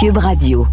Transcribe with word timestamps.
Cube 0.00 0.18
Radio. 0.18 0.64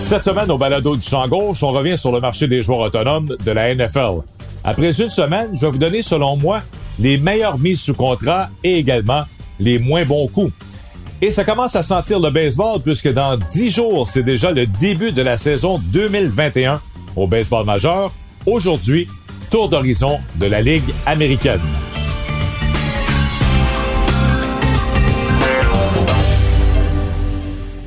Cette 0.00 0.22
semaine, 0.22 0.50
au 0.50 0.56
balado 0.56 0.96
du 0.96 1.02
champ 1.02 1.28
gauche, 1.28 1.62
on 1.62 1.70
revient 1.72 1.98
sur 1.98 2.12
le 2.12 2.20
marché 2.20 2.48
des 2.48 2.62
joueurs 2.62 2.78
autonomes 2.80 3.36
de 3.44 3.50
la 3.50 3.74
NFL. 3.74 4.22
Après 4.64 4.98
une 4.98 5.10
semaine, 5.10 5.50
je 5.52 5.66
vais 5.66 5.72
vous 5.72 5.76
donner, 5.76 6.00
selon 6.00 6.38
moi, 6.38 6.62
les 6.98 7.18
meilleures 7.18 7.58
mises 7.58 7.82
sous 7.82 7.92
contrat 7.92 8.48
et 8.64 8.78
également 8.78 9.24
les 9.60 9.78
moins 9.78 10.06
bons 10.06 10.28
coups. 10.28 10.54
Et 11.20 11.30
ça 11.30 11.44
commence 11.44 11.76
à 11.76 11.82
sentir 11.82 12.20
le 12.20 12.30
baseball 12.30 12.80
puisque 12.80 13.12
dans 13.12 13.36
dix 13.36 13.68
jours, 13.68 14.08
c'est 14.08 14.22
déjà 14.22 14.50
le 14.50 14.66
début 14.66 15.12
de 15.12 15.20
la 15.20 15.36
saison 15.36 15.78
2021 15.92 16.80
au 17.16 17.26
baseball 17.26 17.64
majeur. 17.64 18.12
Aujourd'hui, 18.44 19.08
tour 19.50 19.68
d'horizon 19.68 20.20
de 20.36 20.46
la 20.46 20.60
Ligue 20.60 20.94
américaine. 21.06 21.60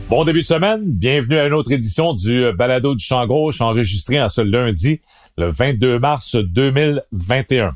Bon 0.10 0.26
début 0.26 0.42
de 0.42 0.46
semaine, 0.46 0.82
bienvenue 0.86 1.38
à 1.38 1.46
une 1.46 1.54
autre 1.54 1.72
édition 1.72 2.16
du 2.16 2.52
Balado 2.54 2.96
du 2.96 3.04
Champ 3.04 3.28
Gauche 3.28 3.62
enregistré 3.62 4.20
en 4.20 4.28
ce 4.28 4.42
lundi, 4.42 5.02
le 5.38 5.48
22 5.48 6.00
mars 6.00 6.36
2021. 6.36 7.72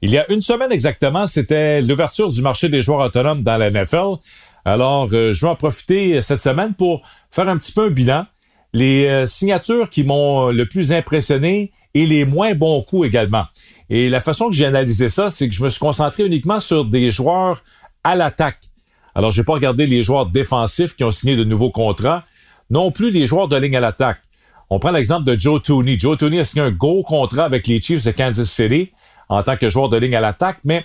Il 0.00 0.10
y 0.10 0.16
a 0.16 0.30
une 0.32 0.40
semaine 0.40 0.72
exactement, 0.72 1.26
c'était 1.26 1.82
l'ouverture 1.82 2.30
du 2.30 2.40
marché 2.40 2.70
des 2.70 2.80
joueurs 2.80 3.00
autonomes 3.00 3.42
dans 3.42 3.58
la 3.58 3.70
NFL. 3.70 4.16
Alors, 4.64 5.08
euh, 5.12 5.32
je 5.32 5.44
vais 5.44 5.50
en 5.50 5.54
profiter 5.54 6.22
cette 6.22 6.40
semaine 6.40 6.72
pour 6.72 7.02
faire 7.30 7.48
un 7.48 7.58
petit 7.58 7.72
peu 7.72 7.86
un 7.86 7.90
bilan. 7.90 8.26
Les 8.76 9.06
euh, 9.06 9.26
signatures 9.26 9.90
qui 9.90 10.04
m'ont 10.04 10.50
le 10.50 10.66
plus 10.66 10.92
impressionné 10.92 11.72
et 11.94 12.06
les 12.06 12.24
moins 12.24 12.54
bons 12.54 12.82
coups 12.82 13.06
également. 13.06 13.44
Et 13.88 14.08
la 14.10 14.20
façon 14.20 14.48
que 14.48 14.54
j'ai 14.54 14.66
analysé 14.66 15.08
ça, 15.08 15.30
c'est 15.30 15.48
que 15.48 15.54
je 15.54 15.62
me 15.62 15.68
suis 15.68 15.80
concentré 15.80 16.26
uniquement 16.26 16.60
sur 16.60 16.84
des 16.84 17.10
joueurs 17.10 17.62
à 18.04 18.16
l'attaque 18.16 18.70
alors, 19.16 19.30
je 19.30 19.40
n'ai 19.40 19.46
pas 19.46 19.54
regardé 19.54 19.86
les 19.86 20.02
joueurs 20.02 20.26
défensifs 20.26 20.94
qui 20.94 21.02
ont 21.02 21.10
signé 21.10 21.36
de 21.36 21.44
nouveaux 21.44 21.70
contrats, 21.70 22.24
non 22.68 22.90
plus 22.90 23.10
les 23.10 23.24
joueurs 23.24 23.48
de 23.48 23.56
ligne 23.56 23.74
à 23.74 23.80
l'attaque. 23.80 24.18
On 24.68 24.78
prend 24.78 24.90
l'exemple 24.90 25.24
de 25.24 25.34
Joe 25.34 25.62
Tooney. 25.62 25.98
Joe 25.98 26.18
Tooney 26.18 26.40
a 26.40 26.44
signé 26.44 26.62
un 26.66 26.70
gros 26.70 27.02
contrat 27.02 27.44
avec 27.44 27.66
les 27.66 27.80
Chiefs 27.80 28.04
de 28.04 28.10
Kansas 28.10 28.50
City 28.50 28.92
en 29.30 29.42
tant 29.42 29.56
que 29.56 29.70
joueur 29.70 29.88
de 29.88 29.96
ligne 29.96 30.16
à 30.16 30.20
l'attaque, 30.20 30.58
mais 30.64 30.84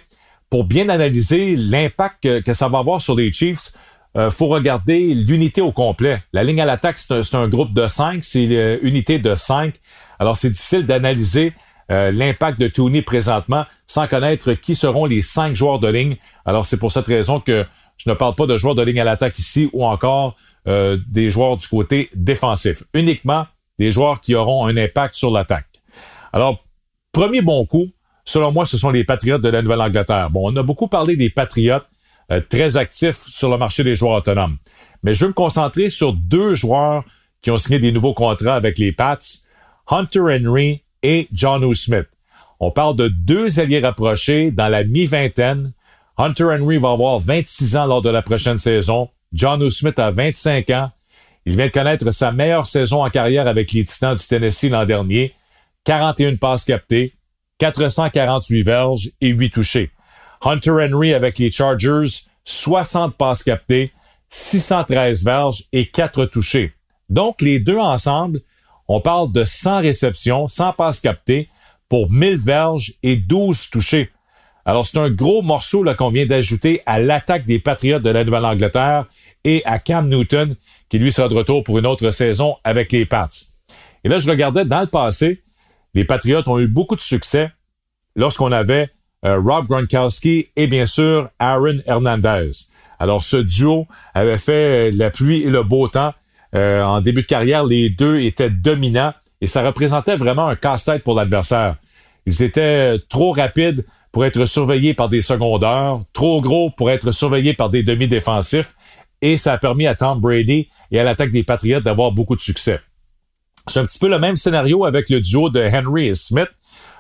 pour 0.49 0.63
bien 0.63 0.87
analyser 0.87 1.57
l'impact 1.57 2.41
que, 2.41 2.53
ça 2.53 2.69
va 2.69 2.77
avoir 2.77 3.01
sur 3.01 3.15
les 3.15 3.33
Chiefs, 3.33 3.73
euh, 4.17 4.29
faut 4.29 4.47
regarder 4.47 5.13
l'unité 5.13 5.61
au 5.61 5.71
complet. 5.71 6.21
La 6.33 6.43
ligne 6.43 6.61
à 6.61 6.65
l'attaque, 6.65 6.97
c'est 6.97 7.35
un, 7.35 7.47
groupe 7.47 7.73
de 7.73 7.87
cinq, 7.87 8.23
c'est 8.23 8.45
l'unité 8.81 9.19
de 9.19 9.35
cinq. 9.35 9.75
Alors, 10.19 10.37
c'est 10.37 10.49
difficile 10.49 10.85
d'analyser 10.85 11.53
euh, 11.91 12.11
l'impact 12.11 12.59
de 12.59 12.67
Tooney 12.67 13.01
présentement 13.01 13.65
sans 13.87 14.07
connaître 14.07 14.53
qui 14.53 14.75
seront 14.75 15.05
les 15.05 15.21
cinq 15.21 15.55
joueurs 15.55 15.79
de 15.79 15.87
ligne. 15.87 16.15
Alors, 16.45 16.65
c'est 16.65 16.77
pour 16.77 16.91
cette 16.91 17.07
raison 17.07 17.39
que 17.39 17.65
je 17.97 18.09
ne 18.09 18.15
parle 18.15 18.35
pas 18.35 18.45
de 18.47 18.57
joueurs 18.57 18.75
de 18.75 18.81
ligne 18.81 18.99
à 18.99 19.03
l'attaque 19.03 19.37
ici 19.39 19.69
ou 19.73 19.85
encore 19.85 20.35
euh, 20.67 20.97
des 21.07 21.29
joueurs 21.29 21.57
du 21.57 21.67
côté 21.67 22.09
défensif. 22.15 22.83
Uniquement 22.93 23.45
des 23.77 23.91
joueurs 23.91 24.21
qui 24.21 24.35
auront 24.35 24.65
un 24.65 24.77
impact 24.77 25.15
sur 25.15 25.31
l'attaque. 25.31 25.67
Alors, 26.33 26.63
premier 27.11 27.41
bon 27.41 27.65
coup, 27.65 27.87
selon 28.25 28.51
moi, 28.51 28.65
ce 28.65 28.77
sont 28.77 28.89
les 28.89 29.03
Patriotes 29.03 29.41
de 29.41 29.49
la 29.49 29.61
Nouvelle-Angleterre. 29.61 30.29
Bon, 30.29 30.51
on 30.51 30.55
a 30.55 30.63
beaucoup 30.63 30.87
parlé 30.87 31.15
des 31.15 31.29
Patriotes 31.29 31.85
euh, 31.85 31.87
très 32.39 32.77
actifs 32.77 33.17
sur 33.27 33.49
le 33.49 33.57
marché 33.57 33.83
des 33.83 33.95
joueurs 33.95 34.17
autonomes. 34.17 34.57
Mais 35.03 35.13
je 35.13 35.25
veux 35.25 35.29
me 35.29 35.33
concentrer 35.33 35.89
sur 35.89 36.13
deux 36.13 36.53
joueurs 36.53 37.03
qui 37.41 37.51
ont 37.51 37.57
signé 37.57 37.79
des 37.79 37.91
nouveaux 37.91 38.13
contrats 38.13 38.55
avec 38.55 38.77
les 38.77 38.91
Pats, 38.91 39.17
Hunter 39.87 40.19
Henry 40.19 40.83
et 41.03 41.27
John 41.33 41.63
O. 41.63 41.73
Smith. 41.73 42.07
On 42.59 42.71
parle 42.71 42.95
de 42.95 43.07
deux 43.07 43.59
alliés 43.59 43.79
rapprochés 43.79 44.51
dans 44.51 44.67
la 44.67 44.83
mi-vingtaine 44.83 45.73
Hunter 46.17 46.43
Henry 46.43 46.77
va 46.77 46.91
avoir 46.91 47.19
26 47.19 47.75
ans 47.77 47.85
lors 47.87 48.01
de 48.03 48.09
la 48.09 48.21
prochaine 48.21 48.59
saison. 48.59 49.09
John 49.33 49.61
O. 49.63 49.69
Smith 49.69 49.97
a 49.97 50.11
25 50.11 50.69
ans. 50.69 50.91
Il 51.45 51.55
vient 51.55 51.65
de 51.65 51.71
connaître 51.71 52.11
sa 52.11 52.31
meilleure 52.31 52.67
saison 52.67 53.03
en 53.03 53.09
carrière 53.09 53.47
avec 53.47 53.71
les 53.71 53.83
Titans 53.83 54.15
du 54.15 54.27
Tennessee 54.27 54.69
l'an 54.69 54.85
dernier. 54.85 55.33
41 55.85 56.35
passes 56.35 56.65
captées, 56.65 57.15
448 57.57 58.61
verges 58.61 59.09
et 59.19 59.29
8 59.29 59.49
touchés. 59.49 59.89
Hunter 60.43 60.71
Henry 60.71 61.13
avec 61.13 61.37
les 61.37 61.51
Chargers, 61.51 62.23
60 62.43 63.15
passes 63.15 63.43
captées, 63.43 63.91
613 64.29 65.23
verges 65.23 65.63
et 65.71 65.87
4 65.87 66.25
touchés. 66.25 66.73
Donc, 67.09 67.41
les 67.41 67.59
deux 67.59 67.77
ensemble, 67.77 68.41
on 68.87 69.01
parle 69.01 69.31
de 69.31 69.43
100 69.43 69.81
réceptions, 69.81 70.47
100 70.47 70.73
passes 70.73 70.99
captées 70.99 71.49
pour 71.89 72.11
1000 72.11 72.37
verges 72.37 72.93
et 73.03 73.17
12 73.17 73.69
touchés. 73.69 74.09
Alors, 74.65 74.85
c'est 74.85 74.99
un 74.99 75.09
gros 75.09 75.41
morceau 75.41 75.83
qu'on 75.97 76.09
vient 76.09 76.25
d'ajouter 76.25 76.81
à 76.85 76.99
l'attaque 76.99 77.45
des 77.45 77.59
Patriotes 77.59 78.03
de 78.03 78.09
la 78.09 78.23
Nouvelle-Angleterre 78.23 79.05
et 79.43 79.63
à 79.65 79.79
Cam 79.79 80.07
Newton, 80.07 80.55
qui 80.87 80.99
lui 80.99 81.11
sera 81.11 81.29
de 81.29 81.33
retour 81.33 81.63
pour 81.63 81.79
une 81.79 81.85
autre 81.85 82.11
saison 82.11 82.57
avec 82.63 82.91
les 82.91 83.05
Pats. 83.05 83.29
Et 84.03 84.09
là, 84.09 84.19
je 84.19 84.29
regardais 84.29 84.65
dans 84.65 84.81
le 84.81 84.87
passé, 84.87 85.43
les 85.93 86.05
Patriotes 86.05 86.47
ont 86.47 86.59
eu 86.59 86.67
beaucoup 86.67 86.95
de 86.95 87.01
succès 87.01 87.51
lorsqu'on 88.15 88.51
avait 88.51 88.89
Rob 89.23 89.67
Gronkowski 89.67 90.47
et 90.55 90.67
bien 90.67 90.85
sûr 90.85 91.29
Aaron 91.39 91.79
Hernandez. 91.85 92.51
Alors, 93.01 93.23
ce 93.23 93.37
duo 93.37 93.87
avait 94.13 94.37
fait 94.37 94.89
euh, 94.89 94.91
la 94.93 95.09
pluie 95.09 95.41
et 95.41 95.49
le 95.49 95.63
beau 95.63 95.87
temps. 95.87 96.13
Euh, 96.53 96.83
en 96.83 97.01
début 97.01 97.23
de 97.23 97.27
carrière, 97.27 97.63
les 97.63 97.89
deux 97.89 98.19
étaient 98.19 98.51
dominants 98.51 99.13
et 99.41 99.47
ça 99.47 99.63
représentait 99.63 100.15
vraiment 100.15 100.47
un 100.47 100.55
casse-tête 100.55 101.03
pour 101.03 101.15
l'adversaire. 101.15 101.77
Ils 102.27 102.43
étaient 102.43 102.99
trop 103.09 103.31
rapides 103.31 103.85
pour 104.11 104.23
être 104.25 104.45
surveillé 104.45 104.93
par 104.93 105.09
des 105.09 105.21
secondaires, 105.23 106.01
trop 106.13 106.41
gros 106.41 106.69
pour 106.69 106.91
être 106.91 107.11
surveillé 107.11 107.53
par 107.53 107.71
des 107.71 107.81
demi-défensifs, 107.81 108.75
et 109.21 109.37
ça 109.37 109.53
a 109.53 109.57
permis 109.57 109.87
à 109.87 109.95
Tom 109.95 110.19
Brady 110.19 110.69
et 110.91 110.99
à 110.99 111.03
l'attaque 111.03 111.31
des 111.31 111.43
Patriots 111.43 111.79
d'avoir 111.79 112.11
beaucoup 112.11 112.35
de 112.35 112.41
succès. 112.41 112.81
C'est 113.67 113.79
un 113.79 113.85
petit 113.85 113.99
peu 113.99 114.09
le 114.09 114.19
même 114.19 114.35
scénario 114.35 114.85
avec 114.85 115.09
le 115.09 115.21
duo 115.21 115.49
de 115.49 115.61
Henry 115.61 116.07
et 116.07 116.15
Smith. 116.15 116.49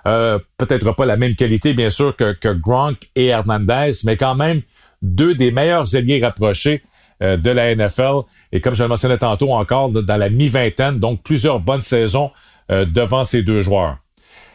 Euh, 0.07 0.39
peut-être 0.57 0.91
pas 0.93 1.05
la 1.05 1.17
même 1.17 1.35
qualité, 1.35 1.73
bien 1.73 1.89
sûr, 1.89 2.15
que, 2.15 2.33
que, 2.33 2.49
Gronk 2.49 3.09
et 3.15 3.27
Hernandez, 3.27 3.91
mais 4.03 4.17
quand 4.17 4.35
même 4.35 4.61
deux 5.01 5.35
des 5.35 5.51
meilleurs 5.51 5.95
alliés 5.95 6.21
rapprochés 6.23 6.81
euh, 7.21 7.37
de 7.37 7.51
la 7.51 7.75
NFL. 7.75 8.21
Et 8.51 8.61
comme 8.61 8.73
je 8.73 8.83
le 8.83 8.89
mentionnais 8.89 9.17
tantôt 9.17 9.53
encore, 9.53 9.91
dans 9.91 10.17
la 10.17 10.29
mi-vingtaine, 10.29 10.99
donc 10.99 11.21
plusieurs 11.23 11.59
bonnes 11.59 11.81
saisons 11.81 12.31
euh, 12.71 12.85
devant 12.85 13.23
ces 13.25 13.43
deux 13.43 13.61
joueurs. 13.61 13.97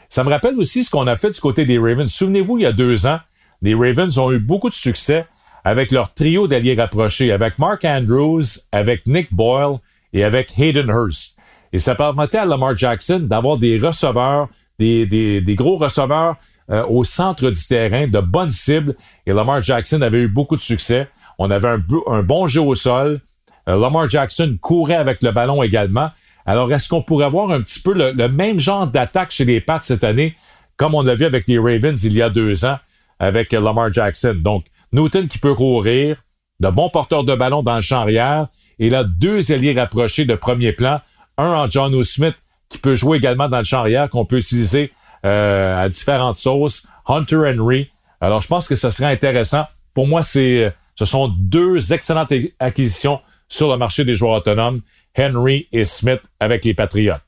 Ça 0.09 0.25
me 0.25 0.31
rappelle 0.31 0.57
aussi 0.59 0.85
ce 0.85 0.91
qu'on 0.91 1.07
a 1.07 1.17
fait 1.17 1.31
du 1.31 1.41
côté 1.41 1.65
des 1.65 1.79
Ravens. 1.79 2.13
Souvenez-vous, 2.13 2.59
il 2.59 2.63
y 2.63 2.67
a 2.67 2.73
deux 2.73 3.07
ans, 3.07 3.19
les 3.63 3.75
Ravens 3.75 4.19
ont 4.19 4.33
eu 4.33 4.39
beaucoup 4.39 4.69
de 4.69 4.75
succès 4.75 5.27
avec 5.65 5.91
leur 5.91 6.15
trio 6.15 6.47
d'alliés 6.47 6.75
rapprochés, 6.75 7.33
avec 7.33 7.59
Mark 7.59 7.85
Andrews, 7.85 8.45
avec 8.71 9.07
Nick 9.07 9.35
Boyle 9.35 9.79
et 10.13 10.23
avec 10.23 10.57
Hayden 10.57 10.89
Hurst. 10.89 11.37
Et 11.73 11.81
ça 11.81 11.95
permettait 11.95 12.39
à 12.39 12.45
Lamar 12.45 12.77
Jackson 12.77 13.19
d'avoir 13.21 13.57
des 13.57 13.79
receveurs, 13.79 14.49
des, 14.79 15.55
gros 15.57 15.79
receveurs 15.79 16.37
euh, 16.71 16.85
au 16.87 17.05
centre 17.05 17.51
du 17.51 17.67
terrain, 17.67 18.07
de 18.07 18.21
bonnes 18.21 18.53
cibles. 18.53 18.97
Et 19.27 19.33
Lamar 19.33 19.63
Jackson 19.63 20.03
avait 20.03 20.19
eu 20.19 20.29
beaucoup 20.29 20.57
de 20.57 20.61
succès. 20.61 21.09
On 21.39 21.51
avait 21.51 21.69
un, 21.69 22.23
bon 22.23 22.49
jeu 22.49 22.61
au 22.61 22.75
sol. 22.75 23.21
Euh, 23.69 23.79
Lamar 23.79 24.09
Jackson 24.09 24.57
courait 24.61 24.97
avec 24.97 25.23
le 25.23 25.33
ballon 25.33 25.63
également. 25.63 26.11
Alors, 26.45 26.73
est-ce 26.73 26.89
qu'on 26.89 27.03
pourrait 27.03 27.27
avoir 27.27 27.51
un 27.51 27.61
petit 27.61 27.81
peu 27.81 27.93
le, 27.93 28.29
même 28.29 28.61
genre 28.61 28.87
d'attaque 28.87 29.33
chez 29.33 29.45
les 29.45 29.61
Pats 29.61 29.81
cette 29.83 30.05
année, 30.05 30.37
comme 30.77 30.95
on 30.95 31.03
l'a 31.03 31.15
vu 31.15 31.25
avec 31.25 31.49
les 31.49 31.59
Ravens 31.59 32.03
il 32.05 32.13
y 32.13 32.23
a 32.23 32.31
deux 32.31 32.65
ans 32.65 32.79
avec 33.19 33.53
Lamar 33.53 33.93
Jackson? 33.93 34.37
Donc, 34.39 34.65
Newton 34.93 35.27
qui 35.27 35.39
peut 35.39 35.55
courir, 35.55 36.19
de 36.61 36.69
bons 36.69 36.89
porteurs 36.89 37.25
de 37.25 37.35
ballon 37.35 37.63
dans 37.63 37.75
le 37.75 37.81
champ 37.81 38.01
arrière, 38.01 38.47
et 38.79 38.91
là, 38.91 39.03
deux 39.03 39.51
alliés 39.53 39.75
rapprochés 39.75 40.25
de 40.25 40.37
premier 40.37 40.73
plan, 40.73 41.01
un 41.37 41.53
en 41.53 41.69
John 41.69 41.95
O. 41.95 42.05
Smith 42.05 42.37
qui 42.69 42.79
peut 42.79 42.95
jouer 42.95 43.19
également 43.19 43.49
dans 43.49 43.59
le 43.59 43.65
champ 43.65 43.81
arrière, 43.81 44.11
qu'on 44.11 44.25
peut 44.25 44.39
utiliser 44.39 44.93
euh, 45.25 45.77
à 45.77 45.89
différentes 45.89 46.37
sauces, 46.37 46.87
Hunter 47.07 47.53
Henry. 47.55 47.91
Alors, 48.21 48.41
je 48.41 48.49
pense 48.49 48.69
que 48.69 48.75
ce 48.75 48.91
serait 48.91 49.13
intéressant. 49.13 49.65
Pour 49.95 50.07
moi, 50.07 50.23
c'est, 50.23 50.75
ce 50.95 51.05
sont 51.05 51.29
deux 51.29 51.93
excellentes 51.93 52.33
acquisitions 52.59 53.21
sur 53.49 53.71
le 53.71 53.79
marché 53.79 54.05
des 54.05 54.15
joueurs 54.15 54.33
autonomes. 54.33 54.81
Henry 55.19 55.69
et 55.73 55.85
Smith 55.85 56.21
avec 56.41 56.65
les 56.65 56.75
Patriotes. 56.75 57.23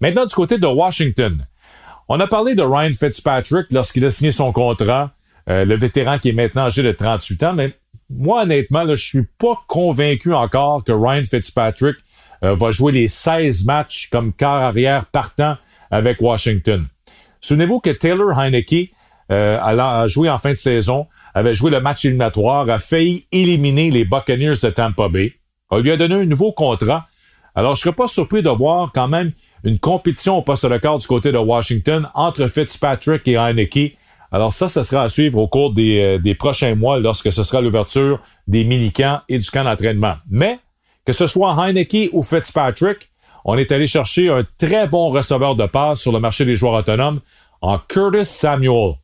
Maintenant, 0.00 0.26
du 0.26 0.34
côté 0.34 0.58
de 0.58 0.66
Washington, 0.66 1.46
on 2.08 2.20
a 2.20 2.26
parlé 2.26 2.54
de 2.54 2.62
Ryan 2.62 2.92
Fitzpatrick 2.92 3.66
lorsqu'il 3.72 4.04
a 4.04 4.10
signé 4.10 4.32
son 4.32 4.52
contrat, 4.52 5.12
euh, 5.48 5.64
le 5.64 5.74
vétéran 5.74 6.18
qui 6.18 6.30
est 6.30 6.32
maintenant 6.32 6.66
âgé 6.66 6.82
de 6.82 6.92
38 6.92 7.42
ans, 7.44 7.52
mais 7.54 7.72
moi, 8.10 8.42
honnêtement, 8.42 8.84
là, 8.84 8.94
je 8.94 9.04
suis 9.04 9.26
pas 9.38 9.60
convaincu 9.66 10.32
encore 10.32 10.82
que 10.84 10.92
Ryan 10.92 11.24
Fitzpatrick 11.24 11.96
euh, 12.44 12.54
va 12.54 12.70
jouer 12.70 12.92
les 12.92 13.08
16 13.08 13.64
matchs 13.64 14.08
comme 14.10 14.32
quart 14.32 14.62
arrière 14.62 15.06
partant 15.06 15.56
avec 15.90 16.20
Washington. 16.20 16.86
Souvenez-vous 17.40 17.80
que 17.80 17.90
Taylor 17.90 18.38
Heineke 18.38 18.92
euh, 19.30 19.58
a 19.60 20.06
joué 20.06 20.30
en 20.30 20.38
fin 20.38 20.50
de 20.50 20.56
saison, 20.56 21.06
avait 21.34 21.54
joué 21.54 21.70
le 21.70 21.80
match 21.80 22.04
éliminatoire, 22.04 22.68
a 22.68 22.78
failli 22.78 23.26
éliminer 23.30 23.90
les 23.90 24.04
Buccaneers 24.04 24.54
de 24.62 24.70
Tampa 24.70 25.08
Bay. 25.08 25.34
On 25.70 25.78
lui 25.78 25.90
a 25.90 25.96
donné 25.96 26.14
un 26.14 26.24
nouveau 26.24 26.52
contrat. 26.52 27.06
Alors, 27.54 27.74
je 27.74 27.82
serais 27.82 27.94
pas 27.94 28.06
surpris 28.06 28.42
de 28.42 28.48
voir 28.48 28.90
quand 28.94 29.08
même 29.08 29.32
une 29.64 29.78
compétition 29.78 30.38
au 30.38 30.42
poste 30.42 30.64
de 30.64 30.72
record 30.72 30.98
du 30.98 31.06
côté 31.06 31.32
de 31.32 31.38
Washington 31.38 32.08
entre 32.14 32.46
Fitzpatrick 32.46 33.26
et 33.28 33.36
Heineke. 33.36 33.96
Alors 34.30 34.52
ça, 34.52 34.68
ce 34.68 34.82
sera 34.82 35.04
à 35.04 35.08
suivre 35.08 35.38
au 35.38 35.48
cours 35.48 35.72
des, 35.72 36.00
euh, 36.00 36.18
des 36.18 36.34
prochains 36.34 36.74
mois 36.74 36.98
lorsque 36.98 37.32
ce 37.32 37.42
sera 37.42 37.62
l'ouverture 37.62 38.20
des 38.46 38.64
mini-camps 38.64 39.20
et 39.28 39.38
du 39.38 39.50
camp 39.50 39.64
d'entraînement. 39.64 40.16
Mais, 40.30 40.58
que 41.08 41.14
ce 41.14 41.26
soit 41.26 41.54
Heineke 41.54 42.10
ou 42.12 42.22
Fitzpatrick, 42.22 43.08
on 43.46 43.56
est 43.56 43.72
allé 43.72 43.86
chercher 43.86 44.28
un 44.28 44.44
très 44.58 44.86
bon 44.86 45.08
receveur 45.08 45.56
de 45.56 45.64
passe 45.64 46.02
sur 46.02 46.12
le 46.12 46.20
marché 46.20 46.44
des 46.44 46.54
joueurs 46.54 46.74
autonomes 46.74 47.20
en 47.62 47.78
Curtis 47.78 48.26
Samuel. 48.26 48.96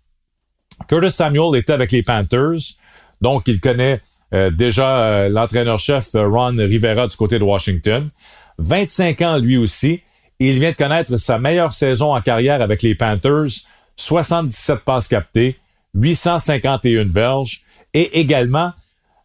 Curtis 0.87 1.13
Samuel 1.13 1.59
était 1.59 1.73
avec 1.73 1.93
les 1.93 2.03
Panthers, 2.03 2.77
donc 3.23 3.45
il 3.47 3.59
connaît 3.59 4.03
euh, 4.35 4.51
déjà 4.51 4.99
euh, 4.99 5.29
l'entraîneur-chef 5.31 6.11
Ron 6.13 6.57
Rivera 6.59 7.07
du 7.07 7.17
côté 7.17 7.39
de 7.39 7.45
Washington. 7.45 8.11
25 8.59 9.23
ans 9.23 9.39
lui 9.39 9.57
aussi. 9.57 10.03
Il 10.39 10.59
vient 10.59 10.73
de 10.73 10.77
connaître 10.77 11.17
sa 11.17 11.39
meilleure 11.39 11.73
saison 11.73 12.15
en 12.15 12.21
carrière 12.21 12.61
avec 12.61 12.83
les 12.83 12.95
Panthers, 12.95 13.65
77 13.97 14.81
passes 14.81 15.09
captées, 15.09 15.59
851 15.95 17.05
verges 17.05 17.63
et 17.95 18.21
également 18.21 18.75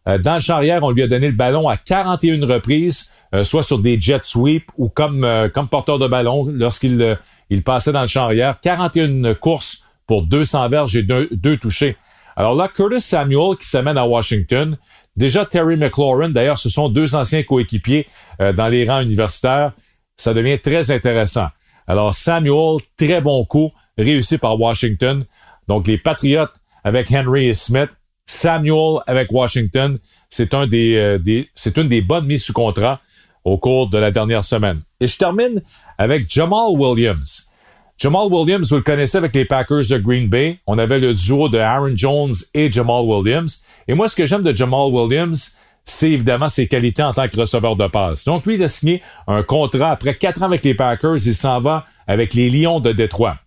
euh, 0.08 0.18
dans 0.18 0.34
le 0.34 0.40
charrière, 0.40 0.82
on 0.82 0.90
lui 0.90 1.02
a 1.02 1.06
donné 1.06 1.26
le 1.28 1.34
ballon 1.34 1.68
à 1.68 1.76
41 1.76 2.46
reprises, 2.46 3.10
euh, 3.34 3.44
soit 3.44 3.62
sur 3.62 3.78
des 3.78 4.00
jet 4.00 4.24
sweeps 4.24 4.66
ou 4.76 4.88
comme 4.88 5.24
euh, 5.24 5.48
comme 5.48 5.68
porteur 5.68 5.98
de 5.98 6.08
ballon 6.08 6.46
lorsqu'il 6.50 7.18
il 7.50 7.62
passait 7.62 7.92
dans 7.92 8.02
le 8.02 8.06
champ 8.06 8.24
arrière. 8.24 8.60
41 8.60 9.34
courses 9.34 9.84
pour 10.06 10.26
200 10.26 10.68
verges 10.68 10.96
et 10.96 11.02
deux, 11.02 11.28
deux 11.32 11.56
touchés. 11.56 11.96
Alors 12.36 12.54
là, 12.54 12.68
Curtis 12.68 13.00
Samuel 13.00 13.56
qui 13.58 13.66
s'amène 13.66 13.98
à 13.98 14.06
Washington. 14.06 14.76
Déjà 15.16 15.44
Terry 15.44 15.76
McLaurin, 15.76 16.30
d'ailleurs, 16.30 16.58
ce 16.58 16.70
sont 16.70 16.88
deux 16.88 17.14
anciens 17.14 17.42
coéquipiers 17.42 18.06
dans 18.38 18.68
les 18.68 18.88
rangs 18.88 19.02
universitaires 19.02 19.72
ça 20.20 20.34
devient 20.34 20.58
très 20.58 20.90
intéressant. 20.90 21.48
Alors, 21.86 22.14
Samuel, 22.14 22.76
très 22.96 23.20
bon 23.20 23.44
coup, 23.46 23.72
réussi 23.96 24.36
par 24.36 24.60
Washington. 24.60 25.24
Donc, 25.66 25.86
les 25.86 25.98
Patriots 25.98 26.52
avec 26.84 27.10
Henry 27.10 27.46
et 27.46 27.54
Smith. 27.54 27.88
Samuel 28.30 29.00
avec 29.08 29.32
Washington, 29.32 29.98
c'est 30.28 30.54
un 30.54 30.68
des, 30.68 30.94
euh, 30.94 31.18
des 31.18 31.50
c'est 31.56 31.76
une 31.76 31.88
des 31.88 32.00
bonnes 32.00 32.26
mises 32.26 32.44
sous 32.44 32.52
contrat 32.52 33.00
au 33.42 33.58
cours 33.58 33.90
de 33.90 33.98
la 33.98 34.12
dernière 34.12 34.44
semaine. 34.44 34.82
Et 35.00 35.08
je 35.08 35.18
termine 35.18 35.60
avec 35.98 36.30
Jamal 36.30 36.68
Williams. 36.68 37.50
Jamal 37.98 38.28
Williams, 38.30 38.70
vous 38.70 38.76
le 38.76 38.82
connaissez 38.82 39.18
avec 39.18 39.34
les 39.34 39.44
Packers 39.44 39.88
de 39.90 39.98
Green 39.98 40.28
Bay. 40.28 40.60
On 40.68 40.78
avait 40.78 41.00
le 41.00 41.12
duo 41.12 41.48
de 41.48 41.58
Aaron 41.58 41.96
Jones 41.96 42.34
et 42.54 42.70
Jamal 42.70 43.02
Williams. 43.04 43.64
Et 43.88 43.94
moi, 43.94 44.08
ce 44.08 44.14
que 44.14 44.26
j'aime 44.26 44.44
de 44.44 44.54
Jamal 44.54 44.92
Williams, 44.92 45.56
c'est 45.84 46.12
évidemment 46.12 46.48
ses 46.48 46.68
qualités 46.68 47.02
en 47.02 47.12
tant 47.12 47.26
que 47.26 47.36
receveur 47.36 47.74
de 47.74 47.88
passe. 47.88 48.24
Donc, 48.26 48.46
lui, 48.46 48.54
il 48.54 48.62
a 48.62 48.68
signé 48.68 49.02
un 49.26 49.42
contrat 49.42 49.90
après 49.90 50.14
quatre 50.14 50.40
ans 50.42 50.46
avec 50.46 50.64
les 50.64 50.74
Packers. 50.74 51.26
Il 51.26 51.34
s'en 51.34 51.60
va 51.60 51.84
avec 52.06 52.34
les 52.34 52.48
Lions 52.48 52.78
de 52.78 52.92
Détroit. 52.92 53.38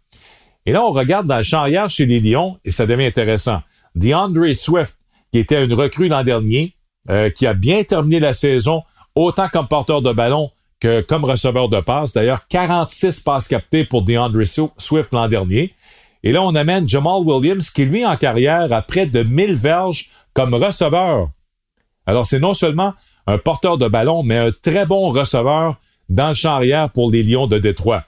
Et 0.66 0.74
là, 0.74 0.84
on 0.84 0.92
regarde 0.92 1.26
dans 1.26 1.38
le 1.38 1.44
champ 1.44 1.60
arrière 1.60 1.90
chez 1.90 2.06
les 2.06 2.20
Lions 2.20 2.60
et 2.66 2.72
ça 2.72 2.86
devient 2.86 3.06
intéressant. 3.06 3.62
DeAndre 3.96 4.56
Swift, 4.56 4.98
qui 5.32 5.40
était 5.40 5.64
une 5.64 5.74
recrue 5.74 6.08
l'an 6.08 6.24
dernier, 6.24 6.76
euh, 7.10 7.30
qui 7.30 7.48
a 7.48 7.54
bien 7.54 7.84
terminé 7.84 8.20
la 8.20 8.34
saison, 8.34 8.84
autant 9.16 9.50
comme 9.50 9.68
porteur 9.68 10.02
de 10.02 10.12
ballon 10.12 10.52
que 10.80 11.02
comme 11.02 11.26
receveur 11.26 11.70
de 11.70 11.80
passe. 11.80 12.14
D'ailleurs, 12.14 12.48
46 12.48 13.22
passes 13.22 13.48
captées 13.48 13.86
pour 13.86 14.04
DeAndre 14.04 14.44
Swift 14.78 15.14
l'an 15.14 15.28
dernier. 15.28 15.74
Et 16.24 16.32
là, 16.32 16.42
on 16.42 16.56
amène 16.56 16.88
Jamal 16.88 17.22
Williams, 17.26 17.70
qui 17.70 17.86
lui, 17.86 18.06
en 18.06 18.16
carrière, 18.16 18.72
a 18.72 18.82
près 18.82 19.06
de 19.06 19.24
1000 19.24 19.56
verges 19.56 20.10
comme 20.34 20.54
receveur 20.54 21.30
alors, 22.06 22.26
c'est 22.26 22.40
non 22.40 22.54
seulement 22.54 22.94
un 23.28 23.38
porteur 23.38 23.78
de 23.78 23.88
ballon, 23.88 24.24
mais 24.24 24.38
un 24.38 24.52
très 24.52 24.86
bon 24.86 25.10
receveur 25.10 25.78
dans 26.10 26.30
le 26.30 26.34
champ 26.34 26.56
arrière 26.56 26.90
pour 26.90 27.12
les 27.12 27.24
Lions 27.24 27.48
de 27.48 27.58
Détroit. 27.58 28.04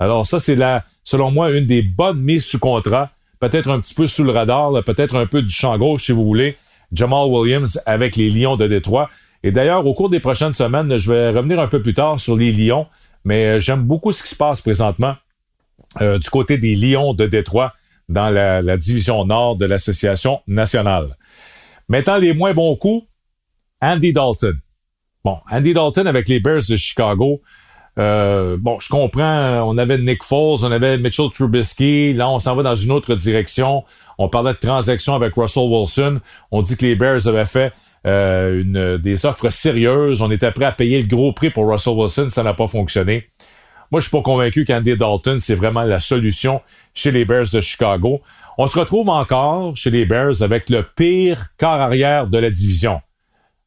Alors, 0.00 0.26
ça, 0.26 0.40
c'est 0.40 0.54
la, 0.54 0.84
selon 1.02 1.30
moi, 1.30 1.50
une 1.50 1.66
des 1.66 1.82
bonnes 1.82 2.20
mises 2.20 2.46
sous 2.46 2.58
contrat. 2.58 3.10
Peut-être 3.44 3.70
un 3.70 3.78
petit 3.78 3.92
peu 3.92 4.06
sous 4.06 4.24
le 4.24 4.32
radar, 4.32 4.72
peut-être 4.84 5.16
un 5.16 5.26
peu 5.26 5.42
du 5.42 5.52
champ 5.52 5.76
gauche, 5.76 6.06
si 6.06 6.12
vous 6.12 6.24
voulez. 6.24 6.56
Jamal 6.92 7.26
Williams 7.26 7.78
avec 7.84 8.16
les 8.16 8.30
Lions 8.30 8.56
de 8.56 8.66
Détroit. 8.66 9.10
Et 9.42 9.52
d'ailleurs, 9.52 9.86
au 9.86 9.92
cours 9.92 10.08
des 10.08 10.18
prochaines 10.18 10.54
semaines, 10.54 10.96
je 10.96 11.12
vais 11.12 11.28
revenir 11.28 11.60
un 11.60 11.66
peu 11.66 11.82
plus 11.82 11.92
tard 11.92 12.18
sur 12.18 12.38
les 12.38 12.52
Lions, 12.52 12.86
mais 13.22 13.44
euh, 13.44 13.58
j'aime 13.58 13.82
beaucoup 13.82 14.12
ce 14.12 14.22
qui 14.22 14.30
se 14.30 14.34
passe 14.34 14.62
présentement 14.62 15.16
euh, 16.00 16.18
du 16.18 16.30
côté 16.30 16.56
des 16.56 16.74
Lions 16.74 17.12
de 17.12 17.26
Détroit 17.26 17.74
dans 18.08 18.30
la, 18.30 18.62
la 18.62 18.78
division 18.78 19.26
nord 19.26 19.56
de 19.56 19.66
l'Association 19.66 20.40
nationale. 20.46 21.14
Maintenant, 21.90 22.16
les 22.16 22.32
moins 22.32 22.54
bons 22.54 22.74
coups, 22.76 23.06
Andy 23.82 24.14
Dalton. 24.14 24.58
Bon, 25.22 25.36
Andy 25.50 25.74
Dalton 25.74 26.06
avec 26.06 26.30
les 26.30 26.40
Bears 26.40 26.62
de 26.66 26.76
Chicago. 26.76 27.42
Euh, 27.98 28.56
bon, 28.58 28.80
je 28.80 28.88
comprends, 28.88 29.62
on 29.68 29.78
avait 29.78 29.98
Nick 29.98 30.24
Foles, 30.24 30.64
on 30.64 30.72
avait 30.72 30.98
Mitchell 30.98 31.30
Trubisky, 31.32 32.12
là 32.12 32.28
on 32.28 32.40
s'en 32.40 32.56
va 32.56 32.62
dans 32.62 32.74
une 32.74 32.90
autre 32.90 33.14
direction. 33.14 33.84
On 34.18 34.28
parlait 34.28 34.52
de 34.52 34.58
transactions 34.58 35.14
avec 35.14 35.34
Russell 35.34 35.68
Wilson. 35.68 36.20
On 36.50 36.62
dit 36.62 36.76
que 36.76 36.84
les 36.84 36.94
Bears 36.94 37.26
avaient 37.28 37.44
fait 37.44 37.72
euh, 38.06 38.98
des 38.98 39.26
offres 39.26 39.50
sérieuses. 39.50 40.22
On 40.22 40.30
était 40.30 40.50
prêt 40.50 40.64
à 40.64 40.72
payer 40.72 41.00
le 41.00 41.08
gros 41.08 41.32
prix 41.32 41.50
pour 41.50 41.70
Russell 41.70 41.94
Wilson, 41.94 42.30
ça 42.30 42.42
n'a 42.42 42.54
pas 42.54 42.66
fonctionné. 42.66 43.28
Moi, 43.90 44.00
je 44.00 44.08
suis 44.08 44.16
pas 44.16 44.22
convaincu 44.22 44.64
qu'Andy 44.64 44.96
Dalton, 44.96 45.38
c'est 45.38 45.54
vraiment 45.54 45.82
la 45.82 46.00
solution 46.00 46.62
chez 46.94 47.12
les 47.12 47.24
Bears 47.24 47.46
de 47.52 47.60
Chicago. 47.60 48.22
On 48.58 48.66
se 48.66 48.78
retrouve 48.78 49.08
encore 49.08 49.76
chez 49.76 49.90
les 49.90 50.04
Bears 50.04 50.42
avec 50.42 50.68
le 50.70 50.82
pire 50.82 51.48
quart 51.58 51.80
arrière 51.80 52.26
de 52.26 52.38
la 52.38 52.50
division. 52.50 53.00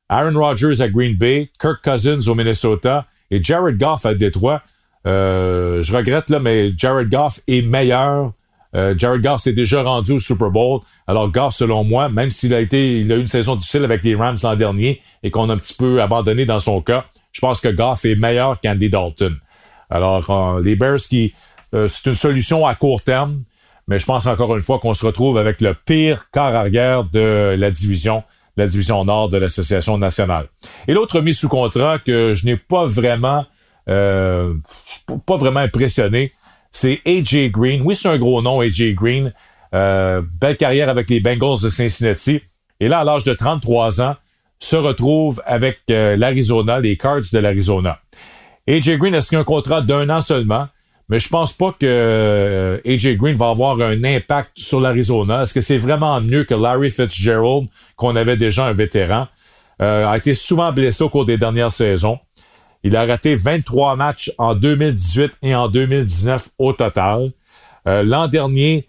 Aaron 0.09 0.37
Rodgers 0.37 0.81
à 0.81 0.87
Green 0.87 1.15
Bay, 1.15 1.49
Kirk 1.59 1.83
Cousins 1.83 2.27
au 2.27 2.35
Minnesota 2.35 3.05
et 3.31 3.41
Jared 3.43 3.77
Goff 3.77 4.05
à 4.05 4.13
Détroit. 4.13 4.61
Euh, 5.05 5.81
je 5.81 5.95
regrette 5.95 6.29
là, 6.29 6.39
mais 6.39 6.71
Jared 6.75 7.09
Goff 7.09 7.39
est 7.47 7.61
meilleur. 7.61 8.33
Euh, 8.75 8.93
Jared 8.97 9.21
Goff 9.21 9.41
s'est 9.41 9.53
déjà 9.53 9.81
rendu 9.81 10.13
au 10.13 10.19
Super 10.19 10.49
Bowl. 10.49 10.81
Alors 11.07 11.31
Goff, 11.31 11.55
selon 11.55 11.83
moi, 11.83 12.09
même 12.09 12.31
s'il 12.31 12.53
a 12.53 12.59
été, 12.59 12.99
il 12.99 13.11
a 13.11 13.15
eu 13.15 13.21
une 13.21 13.27
saison 13.27 13.55
difficile 13.55 13.83
avec 13.83 14.03
les 14.03 14.15
Rams 14.15 14.37
l'an 14.43 14.55
dernier 14.55 15.01
et 15.23 15.31
qu'on 15.31 15.49
a 15.49 15.53
un 15.53 15.57
petit 15.57 15.75
peu 15.75 16.01
abandonné 16.01 16.45
dans 16.45 16.59
son 16.59 16.81
cas, 16.81 17.05
je 17.31 17.39
pense 17.39 17.61
que 17.61 17.69
Goff 17.69 18.03
est 18.05 18.15
meilleur 18.15 18.59
qu'Andy 18.59 18.89
Dalton. 18.89 19.37
Alors 19.89 20.29
euh, 20.29 20.61
les 20.61 20.75
Bears 20.75 20.99
c'est 20.99 22.05
une 22.05 22.13
solution 22.13 22.65
à 22.65 22.75
court 22.75 23.01
terme, 23.01 23.43
mais 23.87 23.99
je 23.99 24.05
pense 24.05 24.25
encore 24.25 24.55
une 24.55 24.61
fois 24.61 24.79
qu'on 24.79 24.93
se 24.93 25.05
retrouve 25.05 25.37
avec 25.37 25.61
le 25.61 25.73
pire 25.73 26.29
quart 26.31 26.55
arrière 26.55 27.03
de 27.05 27.55
la 27.57 27.71
division 27.71 28.23
la 28.57 28.67
division 28.67 29.05
nord 29.05 29.29
de 29.29 29.37
l'Association 29.37 29.97
nationale. 29.97 30.47
Et 30.87 30.93
l'autre 30.93 31.21
mis 31.21 31.33
sous 31.33 31.49
contrat 31.49 31.99
que 31.99 32.33
je 32.33 32.45
n'ai 32.45 32.57
pas 32.57 32.85
vraiment 32.85 33.45
euh, 33.89 34.53
pas 35.25 35.37
vraiment 35.37 35.61
impressionné, 35.61 36.33
c'est 36.71 37.01
AJ 37.05 37.51
Green. 37.51 37.81
Oui, 37.83 37.95
c'est 37.95 38.09
un 38.09 38.17
gros 38.17 38.41
nom, 38.41 38.59
AJ 38.61 38.93
Green. 38.93 39.33
Euh, 39.73 40.21
belle 40.39 40.57
carrière 40.57 40.89
avec 40.89 41.09
les 41.09 41.19
Bengals 41.19 41.61
de 41.63 41.69
Cincinnati. 41.69 42.41
Et 42.79 42.87
là, 42.87 42.99
à 42.99 43.03
l'âge 43.03 43.23
de 43.23 43.33
33 43.33 44.01
ans, 44.01 44.15
se 44.59 44.75
retrouve 44.75 45.41
avec 45.45 45.79
euh, 45.89 46.15
l'Arizona, 46.15 46.79
les 46.79 46.97
Cards 46.97 47.21
de 47.31 47.39
l'Arizona. 47.39 47.99
AJ 48.67 48.97
Green 48.97 49.15
a 49.15 49.21
signé 49.21 49.39
un 49.39 49.45
contrat 49.45 49.81
d'un 49.81 50.09
an 50.09 50.21
seulement 50.21 50.67
mais 51.09 51.19
je 51.19 51.29
pense 51.29 51.53
pas 51.53 51.71
que 51.71 51.85
euh, 51.85 52.79
AJ 52.85 53.15
Green 53.15 53.35
va 53.35 53.49
avoir 53.49 53.79
un 53.79 54.03
impact 54.03 54.51
sur 54.55 54.81
l'Arizona. 54.81 55.43
Est-ce 55.43 55.53
que 55.53 55.61
c'est 55.61 55.77
vraiment 55.77 56.19
mieux 56.19 56.43
que 56.43 56.53
Larry 56.53 56.91
Fitzgerald, 56.91 57.67
qu'on 57.95 58.15
avait 58.15 58.35
déjà 58.35 58.65
un 58.65 58.73
vétéran, 58.73 59.27
euh, 59.81 60.07
a 60.07 60.17
été 60.17 60.33
souvent 60.33 60.71
blessé 60.73 61.03
au 61.03 61.09
cours 61.09 61.25
des 61.25 61.37
dernières 61.37 61.71
saisons. 61.71 62.19
Il 62.83 62.95
a 62.95 63.05
raté 63.05 63.35
23 63.35 63.95
matchs 63.95 64.31
en 64.37 64.53
2018 64.53 65.33
et 65.43 65.55
en 65.55 65.69
2019 65.69 66.49
au 66.57 66.73
total. 66.73 67.31
Euh, 67.87 68.03
l'an 68.03 68.27
dernier, 68.27 68.87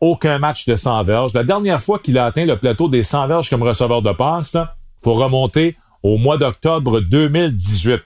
aucun 0.00 0.40
match 0.40 0.66
de 0.66 0.74
100 0.74 1.04
verges. 1.04 1.32
La 1.32 1.44
dernière 1.44 1.80
fois 1.80 2.00
qu'il 2.00 2.18
a 2.18 2.24
atteint 2.24 2.44
le 2.44 2.56
plateau 2.56 2.88
des 2.88 3.04
100 3.04 3.28
verges 3.28 3.50
comme 3.50 3.62
receveur 3.62 4.02
de 4.02 4.10
passe, 4.10 4.54
il 4.54 5.04
faut 5.04 5.12
remonter 5.12 5.76
au 6.02 6.16
mois 6.16 6.38
d'octobre 6.38 7.00
2018. 7.00 8.02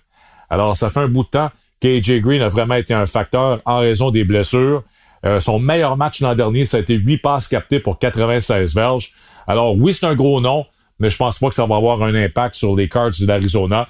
Alors, 0.50 0.76
ça 0.76 0.90
fait 0.90 1.00
un 1.00 1.08
bout 1.08 1.22
de 1.22 1.28
temps 1.28 1.50
KJ 1.80 2.20
Green 2.20 2.42
a 2.42 2.48
vraiment 2.48 2.74
été 2.74 2.94
un 2.94 3.06
facteur 3.06 3.60
en 3.64 3.78
raison 3.78 4.10
des 4.10 4.24
blessures. 4.24 4.82
Euh, 5.24 5.40
son 5.40 5.58
meilleur 5.58 5.96
match 5.96 6.20
l'an 6.20 6.34
dernier, 6.34 6.64
ça 6.64 6.76
a 6.76 6.80
été 6.80 6.94
8 6.94 7.18
passes 7.18 7.48
captées 7.48 7.80
pour 7.80 7.98
96 7.98 8.74
verges. 8.74 9.12
Alors 9.46 9.76
oui, 9.76 9.92
c'est 9.92 10.06
un 10.06 10.14
gros 10.14 10.40
nom, 10.40 10.66
mais 10.98 11.10
je 11.10 11.16
pense 11.16 11.38
pas 11.38 11.48
que 11.48 11.54
ça 11.54 11.66
va 11.66 11.76
avoir 11.76 12.02
un 12.02 12.14
impact 12.14 12.54
sur 12.54 12.76
les 12.76 12.88
Cards 12.88 13.12
de 13.20 13.26
l'Arizona. 13.26 13.88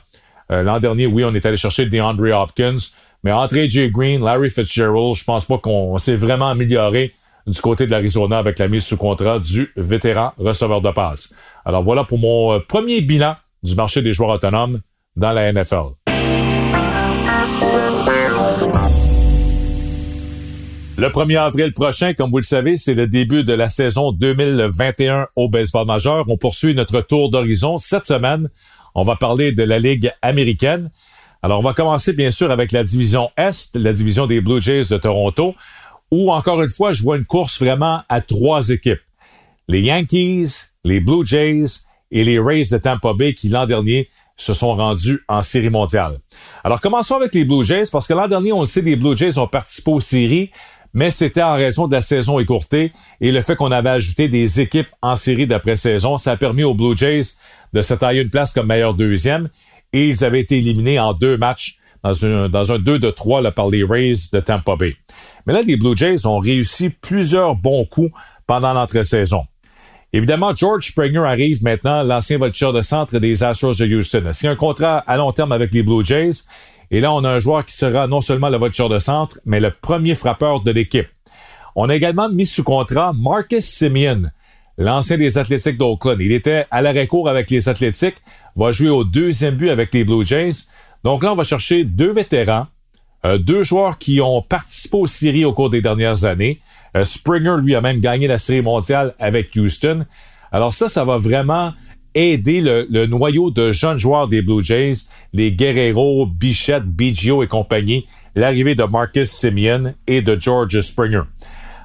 Euh, 0.51 0.63
l'an 0.63 0.81
dernier, 0.81 1.07
oui, 1.07 1.25
on 1.25 1.35
est 1.35 1.45
allé 1.45 1.57
chercher 1.57 1.87
DeAndre 1.87 2.33
Hopkins, 2.33 2.77
mais 3.23 3.33
entre 3.33 3.59
AJ 3.59 3.91
Green, 3.91 4.25
Larry 4.25 4.51
Fitzgerald, 4.51 5.15
je 5.15 5.25
pense 5.25 5.45
pas 5.45 5.59
qu'on 5.59 5.99
s'est 5.99 6.17
vraiment 6.17 6.49
amélioré 6.49 7.13
du 7.47 7.61
côté 7.61 7.87
de 7.87 7.91
l'Arizona 7.91 8.39
avec 8.39 8.59
la 8.59 8.69
mise 8.69 8.85
sous 8.85 8.97
contrat 8.97 9.39
du 9.39 9.71
vétéran 9.77 10.33
receveur 10.39 10.81
de 10.81 10.91
passe. 10.91 11.35
Alors 11.65 11.83
voilà 11.83 12.05
pour 12.05 12.19
mon 12.19 12.53
euh, 12.53 12.59
premier 12.61 13.01
bilan 13.01 13.37
du 13.63 13.75
marché 13.75 14.03
des 14.03 14.13
joueurs 14.13 14.31
autonomes 14.31 14.81
dans 15.17 15.33
la 15.33 15.53
NFL. 15.53 15.95
Le 20.99 21.11
1er 21.11 21.39
avril 21.39 21.73
prochain, 21.73 22.13
comme 22.13 22.33
vous 22.33 22.39
le 22.39 22.43
savez, 22.43 22.77
c'est 22.77 22.95
le 22.95 23.07
début 23.07 23.45
de 23.45 23.53
la 23.53 23.69
saison 23.69 24.11
2021 24.11 25.29
au 25.37 25.49
baseball 25.49 25.87
majeur. 25.87 26.25
On 26.27 26.37
poursuit 26.37 26.75
notre 26.75 27.03
tour 27.03 27.31
d'horizon. 27.31 27.79
Cette 27.79 28.05
semaine, 28.05 28.51
on 28.97 29.05
va 29.05 29.15
parler 29.15 29.53
de 29.53 29.63
la 29.63 29.79
Ligue 29.79 30.13
américaine. 30.23 30.91
Alors, 31.41 31.61
on 31.61 31.63
va 31.63 31.73
commencer 31.73 32.13
bien 32.15 32.33
sûr 32.33 32.51
avec 32.51 32.73
la 32.73 32.83
division 32.83 33.31
Est, 33.37 33.77
la 33.77 33.93
division 33.93 34.27
des 34.27 34.41
Blue 34.41 34.61
Jays 34.61 34.87
de 34.91 34.97
Toronto, 34.97 35.55
où 36.11 36.33
encore 36.33 36.61
une 36.63 36.69
fois, 36.69 36.93
je 36.93 37.05
vois 37.05 37.17
une 37.17 37.27
course 37.27 37.63
vraiment 37.63 38.03
à 38.09 38.21
trois 38.21 38.71
équipes. 38.71 38.99
Les 39.69 39.83
Yankees, 39.83 40.51
les 40.83 40.99
Blue 40.99 41.25
Jays 41.25 41.85
et 42.11 42.25
les 42.25 42.41
Rays 42.41 42.65
de 42.73 42.79
Tampa 42.79 43.13
Bay 43.13 43.35
qui 43.35 43.49
l'an 43.49 43.67
dernier 43.67 44.09
se 44.37 44.55
sont 44.55 44.75
rendus 44.75 45.21
en 45.29 45.43
série 45.43 45.69
mondiale. 45.69 46.19
Alors 46.65 46.81
commençons 46.81 47.17
avec 47.17 47.35
les 47.35 47.45
Blue 47.45 47.65
Jays 47.65 47.85
parce 47.91 48.07
que 48.07 48.15
l'an 48.15 48.29
dernier, 48.29 48.53
on 48.53 48.63
le 48.63 48.69
sait, 48.69 48.81
les 48.81 48.97
Blue 48.97 49.17
Jays 49.17 49.37
ont 49.39 49.49
participé 49.49 49.91
aux 49.91 50.01
séries, 50.01 50.51
mais 50.95 51.11
c'était 51.11 51.43
en 51.43 51.55
raison 51.55 51.87
de 51.87 51.95
la 51.95 52.01
saison 52.01 52.39
écourtée 52.39 52.93
et 53.21 53.33
le 53.33 53.41
fait 53.41 53.57
qu'on 53.57 53.73
avait 53.73 53.91
ajouté 53.91 54.29
des 54.29 54.61
équipes 54.61 54.89
en 55.03 55.17
série 55.17 55.47
d'après-saison, 55.47 56.19
ça 56.19 56.33
a 56.33 56.37
permis 56.37 56.65
aux 56.65 56.75
Blue 56.75 56.97
Jays 56.97 57.35
de 57.73 57.83
se 57.83 57.95
tailler 57.95 58.23
une 58.23 58.31
place 58.31 58.53
comme 58.53 58.67
meilleur 58.67 58.95
deuxième 58.95 59.49
et 59.93 60.09
ils 60.09 60.25
avaient 60.25 60.41
été 60.41 60.59
éliminés 60.59 60.99
en 60.99 61.13
deux 61.13 61.37
matchs 61.37 61.79
dans, 62.03 62.25
un, 62.25 62.49
dans 62.49 62.73
un 62.73 62.79
2 62.79 62.99
de 62.99 63.11
3 63.11 63.43
là, 63.43 63.51
par 63.51 63.69
les 63.69 63.85
Rays 63.85 64.15
de 64.33 64.41
Tampa 64.41 64.77
Bay. 64.77 64.97
Mais 65.47 65.53
là, 65.53 65.63
les 65.63 65.77
Blue 65.77 65.97
Jays 65.97 66.27
ont 66.27 66.39
réussi 66.39 66.91
plusieurs 66.91 67.57
bons 67.57 67.85
coups 67.85 68.11
pendant 68.47 68.73
l'entre-saison. 68.73 69.45
Évidemment, 70.13 70.55
George 70.55 70.89
Springer 70.89 71.19
arrive 71.19 71.63
maintenant, 71.63 72.03
l'ancien 72.03 72.39
voltigeur 72.39 72.73
de 72.73 72.81
centre 72.81 73.19
des 73.19 73.45
Astros 73.45 73.75
de 73.79 73.97
Houston. 73.97 74.25
C'est 74.33 74.49
un 74.49 74.57
contrat 74.57 74.99
à 75.07 75.17
long 75.19 75.33
terme 75.33 75.53
avec 75.53 75.73
les 75.75 75.83
Blue 75.83 76.05
Jays. 76.05 76.45
Et 76.91 77.01
là, 77.01 77.13
on 77.13 77.25
a 77.25 77.31
un 77.31 77.39
joueur 77.39 77.67
qui 77.67 77.77
sera 77.77 78.07
non 78.07 78.21
seulement 78.21 78.49
le 78.49 78.57
voltigeur 78.57 78.89
de 78.89 78.99
centre, 78.99 79.39
mais 79.45 79.61
le 79.61 79.71
premier 79.71 80.15
frappeur 80.15 80.61
de 80.61 80.71
l'équipe. 80.71 81.09
On 81.77 81.89
a 81.89 81.95
également 81.95 82.29
mis 82.29 82.47
sous 82.47 82.65
contrat 82.65 83.13
Marcus 83.15 83.65
Simeon, 83.65 84.31
l'ancien 84.79 85.19
des 85.19 85.39
Athlétiques 85.39 85.77
d'Oakland. 85.77 86.19
Il 86.21 86.33
était 86.33 86.67
à 86.71 86.83
l'arrêt-court 86.83 87.29
avec 87.29 87.51
les 87.51 87.69
Athlétiques, 87.69 88.17
va 88.57 88.73
jouer 88.73 88.89
au 88.89 89.05
deuxième 89.05 89.55
but 89.55 89.71
avec 89.71 89.93
les 89.93 90.05
Blue 90.05 90.25
Jays. 90.25 90.67
Donc 91.05 91.23
là, 91.23 91.33
on 91.33 91.37
va 91.37 91.45
chercher 91.45 91.85
deux 91.85 92.13
vétérans, 92.13 92.67
euh, 93.25 93.39
deux 93.39 93.63
joueurs 93.63 93.99
qui 93.99 94.21
ont 94.21 94.43
participé 94.43 94.97
aux 94.97 95.07
séries 95.07 95.45
au 95.45 95.53
cours 95.53 95.71
des 95.71 95.83
dernières 95.83 96.25
années. 96.25 96.61
Euh, 96.97 97.05
Springer, 97.05 97.57
lui, 97.63 97.75
a 97.75 97.81
même 97.81 98.01
gagné 98.01 98.27
la 98.27 98.39
série 98.39 98.63
mondiale 98.63 99.15
avec 99.19 99.55
Houston. 99.55 100.07
Alors 100.51 100.73
ça, 100.73 100.89
ça 100.89 101.05
va 101.05 101.19
vraiment 101.19 101.73
aider 102.19 102.61
le, 102.61 103.07
noyau 103.07 103.51
de 103.51 103.71
jeunes 103.71 103.99
joueurs 103.99 104.29
des 104.29 104.43
Blue 104.43 104.63
Jays, 104.63 105.07
les 105.33 105.53
Guerrero, 105.53 106.27
Bichette, 106.27 106.85
Biggio 106.85 107.43
et 107.43 107.47
compagnie, 107.47 108.07
l'arrivée 108.35 108.75
de 108.75 108.85
Marcus 108.85 109.31
Simeon 109.31 109.95
et 110.07 110.23
de 110.23 110.39
George 110.39 110.81
Springer. 110.81 111.23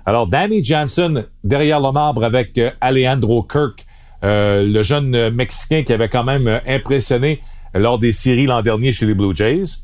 Alors, 0.05 0.27
Danny 0.27 0.63
Johnson, 0.63 1.23
derrière 1.43 1.79
le 1.79 1.91
marbre 1.91 2.23
avec 2.23 2.57
euh, 2.57 2.71
Alejandro 2.81 3.43
Kirk, 3.43 3.85
euh, 4.23 4.67
le 4.67 4.83
jeune 4.83 5.29
Mexicain 5.29 5.83
qui 5.83 5.93
avait 5.93 6.09
quand 6.09 6.23
même 6.23 6.61
impressionné 6.67 7.39
lors 7.73 7.99
des 7.99 8.11
séries 8.11 8.45
l'an 8.45 8.61
dernier 8.61 8.91
chez 8.91 9.05
les 9.05 9.13
Blue 9.13 9.35
Jays. 9.35 9.81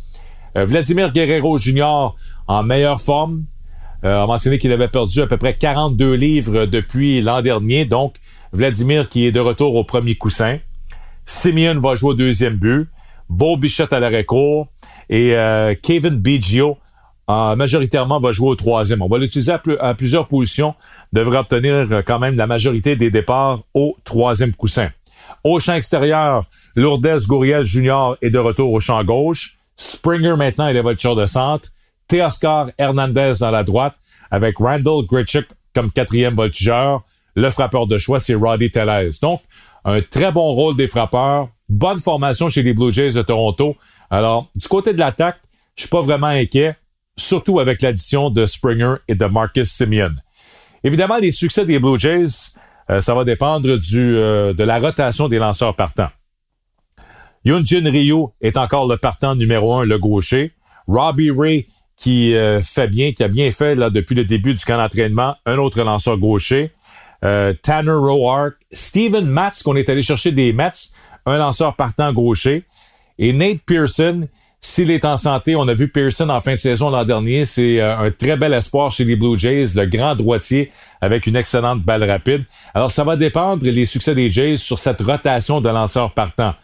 Vladimir 0.55 1.11
Guerrero 1.11 1.57
Jr. 1.57 2.15
en 2.47 2.63
meilleure 2.63 2.99
forme, 2.99 3.45
euh, 4.05 4.23
a 4.23 4.25
mentionné 4.25 4.59
qu'il 4.59 4.71
avait 4.71 4.87
perdu 4.87 5.21
à 5.21 5.27
peu 5.27 5.35
près 5.35 5.53
42 5.53 6.13
livres 6.13 6.65
depuis 6.65 7.21
l'an 7.21 7.41
dernier. 7.41 7.83
Donc, 7.83 8.15
Vladimir 8.51 9.09
qui 9.09 9.25
est 9.25 9.31
de 9.31 9.39
retour 9.39 9.75
au 9.75 9.83
premier 9.83 10.15
coussin. 10.15 10.59
Simeon 11.25 11.79
va 11.79 11.95
jouer 11.95 12.11
au 12.11 12.13
deuxième 12.15 12.55
but. 12.55 12.87
Beau 13.29 13.57
Bichette 13.57 13.93
à 13.93 13.99
l'arrêt 13.99 14.23
court. 14.23 14.67
Et 15.09 15.35
euh, 15.35 15.75
Kevin 15.81 16.17
Biggio 16.19 16.77
euh, 17.29 17.55
majoritairement 17.55 18.19
va 18.19 18.31
jouer 18.31 18.49
au 18.49 18.55
troisième. 18.55 19.01
On 19.01 19.07
va 19.07 19.19
l'utiliser 19.19 19.53
à, 19.79 19.93
plusieurs 19.93 20.27
positions. 20.27 20.73
Devrait 21.13 21.37
obtenir 21.37 21.87
quand 22.05 22.19
même 22.19 22.35
la 22.35 22.47
majorité 22.47 22.95
des 22.95 23.11
départs 23.11 23.59
au 23.73 23.97
troisième 24.03 24.53
coussin. 24.53 24.89
Au 25.43 25.59
champ 25.59 25.75
extérieur, 25.75 26.45
Lourdes 26.75 27.25
Gouriel 27.27 27.63
Jr. 27.63 28.15
est 28.21 28.31
de 28.31 28.39
retour 28.39 28.73
au 28.73 28.79
champ 28.79 29.03
gauche. 29.03 29.57
Springer 29.77 30.35
maintenant 30.35 30.67
est 30.67 30.73
le 30.73 30.81
voiture 30.81 31.15
de 31.15 31.25
centre. 31.25 31.69
Teoscar 32.07 32.71
Hernandez 32.77 33.33
dans 33.39 33.51
la 33.51 33.63
droite, 33.63 33.95
avec 34.31 34.57
Randall 34.57 35.05
Gritchick 35.05 35.45
comme 35.73 35.91
quatrième 35.91 36.35
voltigeur. 36.35 37.03
Le 37.39 37.49
frappeur 37.51 37.87
de 37.87 37.97
choix, 37.97 38.19
c'est 38.19 38.35
Roddy 38.35 38.69
Tellez. 38.69 39.11
Donc, 39.21 39.41
un 39.85 40.01
très 40.01 40.29
bon 40.29 40.51
rôle 40.51 40.75
des 40.75 40.87
frappeurs. 40.87 41.47
Bonne 41.69 42.01
formation 42.01 42.49
chez 42.49 42.63
les 42.63 42.73
Blue 42.73 42.91
Jays 42.91 43.13
de 43.13 43.21
Toronto. 43.21 43.77
Alors, 44.09 44.49
du 44.57 44.67
côté 44.67 44.91
de 44.91 44.99
l'attaque, 44.99 45.39
je 45.77 45.83
suis 45.83 45.89
pas 45.89 46.01
vraiment 46.01 46.27
inquiet, 46.27 46.75
surtout 47.15 47.61
avec 47.61 47.81
l'addition 47.81 48.29
de 48.29 48.45
Springer 48.45 48.95
et 49.07 49.15
de 49.15 49.23
Marcus 49.23 49.71
Simeon. 49.71 50.15
Évidemment, 50.83 51.15
les 51.15 51.31
succès 51.31 51.65
des 51.65 51.79
Blue 51.79 51.97
Jays, 51.97 52.51
euh, 52.89 52.99
ça 52.99 53.15
va 53.15 53.23
dépendre 53.23 53.77
du, 53.77 54.17
euh, 54.17 54.53
de 54.53 54.63
la 54.65 54.77
rotation 54.77 55.29
des 55.29 55.37
lanceurs 55.37 55.77
partants. 55.77 56.11
Jin 57.45 57.89
Ryu 57.89 58.25
est 58.41 58.57
encore 58.57 58.85
le 58.85 58.97
partant 58.97 59.33
numéro 59.35 59.75
un, 59.75 59.85
le 59.85 59.97
gaucher. 59.97 60.51
Robbie 60.89 61.31
Ray 61.31 61.67
qui 61.95 62.35
euh, 62.35 62.61
fait 62.61 62.89
bien, 62.89 63.13
qui 63.13 63.23
a 63.23 63.29
bien 63.29 63.49
fait 63.51 63.75
là 63.75 63.89
depuis 63.89 64.15
le 64.15 64.25
début 64.25 64.53
du 64.53 64.65
camp 64.65 64.75
d'entraînement, 64.75 65.37
un 65.45 65.57
autre 65.57 65.81
lanceur 65.83 66.17
gaucher. 66.17 66.73
Euh, 67.23 67.53
Tanner 67.61 67.91
Roark, 67.91 68.55
Steven 68.71 69.25
Matz, 69.25 69.63
qu'on 69.63 69.75
est 69.75 69.89
allé 69.89 70.03
chercher 70.03 70.31
des 70.31 70.53
Mets, 70.53 70.91
un 71.25 71.37
lanceur 71.37 71.75
partant 71.75 72.13
gaucher. 72.13 72.63
Et 73.17 73.33
Nate 73.33 73.59
Pearson, 73.65 74.27
s'il 74.61 74.91
est 74.91 75.05
en 75.05 75.17
santé, 75.17 75.55
on 75.55 75.67
a 75.67 75.73
vu 75.73 75.89
Pearson 75.89 76.29
en 76.29 76.41
fin 76.41 76.53
de 76.53 76.57
saison 76.57 76.89
l'an 76.89 77.05
dernier, 77.05 77.45
c'est 77.45 77.79
euh, 77.79 77.97
un 77.97 78.11
très 78.11 78.37
bel 78.37 78.53
espoir 78.53 78.91
chez 78.91 79.05
les 79.05 79.15
Blue 79.15 79.37
Jays, 79.37 79.67
le 79.75 79.85
grand 79.85 80.15
droitier 80.15 80.71
avec 81.01 81.27
une 81.27 81.35
excellente 81.35 81.81
balle 81.81 82.03
rapide. 82.09 82.45
Alors 82.73 82.91
ça 82.91 83.03
va 83.03 83.15
dépendre 83.15 83.65
les 83.65 83.85
succès 83.85 84.15
des 84.15 84.29
Jays 84.29 84.57
sur 84.57 84.79
cette 84.79 85.01
rotation 85.01 85.61
de 85.61 85.69
lanceurs 85.69 86.13
partants. 86.13 86.55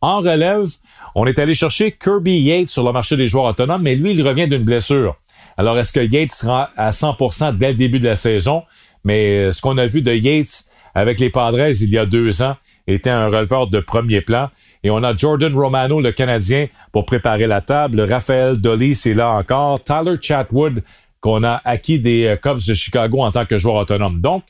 En 0.00 0.18
relève, 0.18 0.66
on 1.14 1.26
est 1.26 1.38
allé 1.38 1.54
chercher 1.54 1.92
Kirby 1.92 2.40
Yates 2.40 2.68
sur 2.68 2.84
le 2.84 2.92
marché 2.92 3.16
des 3.16 3.26
joueurs 3.26 3.46
autonomes, 3.46 3.82
mais 3.82 3.94
lui, 3.94 4.12
il 4.12 4.26
revient 4.26 4.48
d'une 4.48 4.64
blessure. 4.64 5.16
Alors, 5.56 5.78
est-ce 5.78 5.92
que 5.92 6.00
Yates 6.00 6.32
sera 6.32 6.70
à 6.76 6.90
100% 6.90 7.56
dès 7.56 7.68
le 7.68 7.74
début 7.74 8.00
de 8.00 8.08
la 8.08 8.16
saison? 8.16 8.64
Mais 9.04 9.46
euh, 9.46 9.52
ce 9.52 9.60
qu'on 9.60 9.78
a 9.78 9.86
vu 9.86 10.02
de 10.02 10.12
Yates 10.12 10.64
avec 10.94 11.18
les 11.20 11.30
Padres 11.30 11.70
il 11.80 11.90
y 11.90 11.98
a 11.98 12.06
deux 12.06 12.42
ans 12.42 12.56
était 12.86 13.10
un 13.10 13.26
releveur 13.26 13.68
de 13.68 13.80
premier 13.80 14.20
plan. 14.20 14.50
Et 14.82 14.90
on 14.90 15.02
a 15.02 15.16
Jordan 15.16 15.54
Romano, 15.54 16.00
le 16.00 16.12
Canadien, 16.12 16.68
pour 16.92 17.06
préparer 17.06 17.46
la 17.46 17.60
table. 17.60 18.00
Raphaël 18.02 18.58
Dolly, 18.58 18.94
c'est 18.94 19.14
là 19.14 19.30
encore. 19.30 19.82
Tyler 19.82 20.16
Chatwood, 20.20 20.82
qu'on 21.20 21.42
a 21.42 21.60
acquis 21.64 21.98
des 21.98 22.26
euh, 22.26 22.36
Cubs 22.36 22.66
de 22.66 22.74
Chicago 22.74 23.22
en 23.22 23.30
tant 23.30 23.46
que 23.46 23.56
joueur 23.56 23.76
autonome. 23.76 24.20
Donc, 24.20 24.44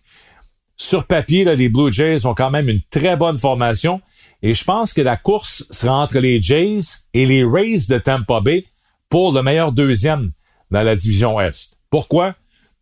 sur 0.76 1.04
papier, 1.04 1.44
les 1.44 1.68
Blue 1.68 1.92
Jays 1.92 2.26
ont 2.26 2.34
quand 2.34 2.50
même 2.50 2.68
une 2.68 2.80
très 2.90 3.16
bonne 3.16 3.36
formation. 3.36 4.00
Et 4.42 4.54
je 4.54 4.64
pense 4.64 4.92
que 4.92 5.00
la 5.00 5.16
course 5.16 5.64
sera 5.70 6.02
entre 6.02 6.18
les 6.18 6.40
Jays 6.40 6.80
et 7.14 7.26
les 7.26 7.44
Rays 7.44 7.86
de 7.88 7.98
Tampa 7.98 8.40
Bay 8.40 8.64
pour 9.08 9.32
le 9.32 9.42
meilleur 9.42 9.70
deuxième 9.70 10.32
dans 10.72 10.82
la 10.82 10.96
division 10.96 11.40
Est. 11.40 11.78
Pourquoi? 11.90 12.34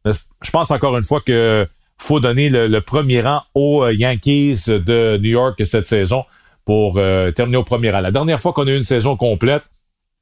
Je 0.04 0.50
pense 0.50 0.70
encore 0.70 0.96
une 0.96 1.04
fois 1.04 1.20
que 1.20 1.66
faut 2.02 2.20
donner 2.20 2.48
le, 2.50 2.80
premier 2.80 3.20
rang 3.20 3.42
aux 3.54 3.84
euh, 3.84 3.94
Yankees 3.94 4.64
de 4.66 5.18
New 5.18 5.30
York 5.30 5.62
cette 5.64 5.86
saison 5.86 6.24
pour 6.64 6.98
euh, 6.98 7.30
terminer 7.30 7.58
au 7.58 7.64
premier 7.64 7.90
rang. 7.90 8.00
La 8.00 8.10
dernière 8.10 8.40
fois 8.40 8.52
qu'on 8.52 8.66
a 8.66 8.70
eu 8.70 8.76
une 8.76 8.82
saison 8.82 9.16
complète, 9.16 9.62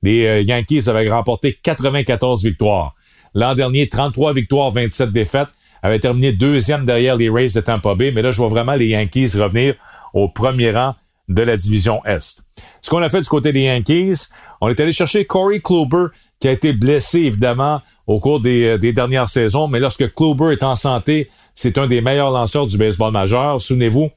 les 0.02 0.26
euh, 0.26 0.40
Yankees 0.42 0.88
avaient 0.88 1.08
remporté 1.08 1.58
94 1.62 2.44
victoires. 2.44 2.94
L'an 3.34 3.54
dernier, 3.54 3.88
33 3.88 4.34
victoires, 4.34 4.70
27 4.70 5.10
défaites, 5.10 5.48
avaient 5.82 5.98
terminé 5.98 6.32
deuxième 6.32 6.84
derrière 6.84 7.16
les 7.16 7.30
Rays 7.30 7.48
de 7.54 7.60
Tampa 7.60 7.94
Bay. 7.94 8.12
Mais 8.12 8.22
là, 8.22 8.30
je 8.30 8.38
vois 8.38 8.48
vraiment 8.48 8.74
les 8.74 8.88
Yankees 8.88 9.30
revenir 9.36 9.74
au 10.12 10.28
premier 10.28 10.72
rang 10.72 10.94
de 11.30 11.42
la 11.42 11.56
division 11.56 12.04
Est. 12.04 12.42
Ce 12.82 12.90
qu'on 12.90 13.02
a 13.02 13.08
fait 13.08 13.20
du 13.20 13.28
côté 13.28 13.52
des 13.52 13.62
Yankees, 13.62 14.28
on 14.60 14.68
est 14.68 14.78
allé 14.80 14.92
chercher 14.92 15.24
Corey 15.24 15.60
Kluber, 15.60 16.06
qui 16.40 16.48
a 16.48 16.52
été 16.52 16.72
blessé 16.72 17.20
évidemment 17.20 17.80
au 18.06 18.18
cours 18.18 18.40
des, 18.40 18.64
euh, 18.64 18.92
dernières 18.92 19.28
saisons, 19.28 19.68
mais 19.68 19.80
lorsque 19.80 20.12
Kluber 20.14 20.52
est 20.52 20.62
en 20.62 20.74
santé, 20.74 21.30
c'est 21.54 21.78
un 21.78 21.86
des 21.86 22.00
meilleurs 22.00 22.30
lanceurs 22.30 22.66
du 22.66 22.76
baseball 22.76 23.12
majeur. 23.12 23.60
Souvenez-vous, 23.60 24.10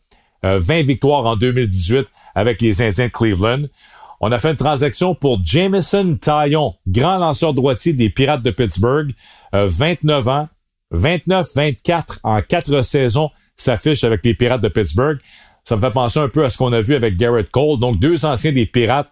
20 0.43 0.49
euh, 0.49 0.81
victoires 0.81 1.25
en 1.25 1.35
2018 1.35 2.07
avec 2.35 2.61
les 2.61 2.81
Indiens 2.81 3.07
de 3.07 3.11
Cleveland. 3.11 3.63
On 4.19 4.31
a 4.31 4.39
fait 4.39 4.51
une 4.51 4.57
transaction 4.57 5.15
pour 5.15 5.39
Jameson 5.43 6.17
Taillon, 6.19 6.75
grand 6.87 7.17
lanceur 7.17 7.53
droitier 7.53 7.93
des 7.93 8.09
Pirates 8.09 8.41
de 8.41 8.51
Pittsburgh, 8.51 9.13
29 9.51 10.27
euh, 10.27 10.31
ans, 10.31 10.47
29-24 10.93 12.19
en 12.23 12.41
quatre 12.41 12.81
saisons 12.83 13.29
s'affiche 13.55 14.03
avec 14.03 14.23
les 14.23 14.33
Pirates 14.33 14.61
de 14.61 14.67
Pittsburgh. 14.67 15.19
Ça 15.63 15.77
me 15.77 15.81
fait 15.81 15.91
penser 15.91 16.19
un 16.19 16.27
peu 16.27 16.43
à 16.43 16.49
ce 16.49 16.57
qu'on 16.57 16.73
a 16.73 16.81
vu 16.81 16.93
avec 16.93 17.15
Garrett 17.15 17.49
Cole. 17.49 17.79
Donc, 17.79 17.99
deux 17.99 18.25
anciens 18.25 18.51
des 18.51 18.65
Pirates. 18.65 19.09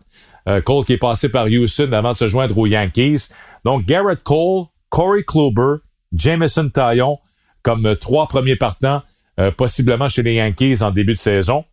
Euh, 0.48 0.62
Cole 0.62 0.86
qui 0.86 0.94
est 0.94 0.98
passé 0.98 1.30
par 1.30 1.46
Houston 1.46 1.92
avant 1.94 2.12
de 2.12 2.18
se 2.18 2.28
joindre 2.28 2.58
aux 2.58 2.66
Yankees. 2.66 3.30
Donc, 3.64 3.86
Garrett 3.86 4.22
Cole, 4.24 4.66
Corey 4.90 5.24
Kluber, 5.24 5.78
Jameson 6.14 6.70
Taillon 6.70 7.20
comme 7.64 7.86
euh, 7.86 7.96
trois 7.96 8.28
premiers 8.28 8.56
partants, 8.56 9.04
euh, 9.40 9.52
possiblement 9.52 10.10
chez 10.10 10.24
les 10.24 10.36
Yankees 10.36 10.82
en 10.82 10.90
début 10.92 11.14
de 11.14 11.20
saison. 11.20 11.64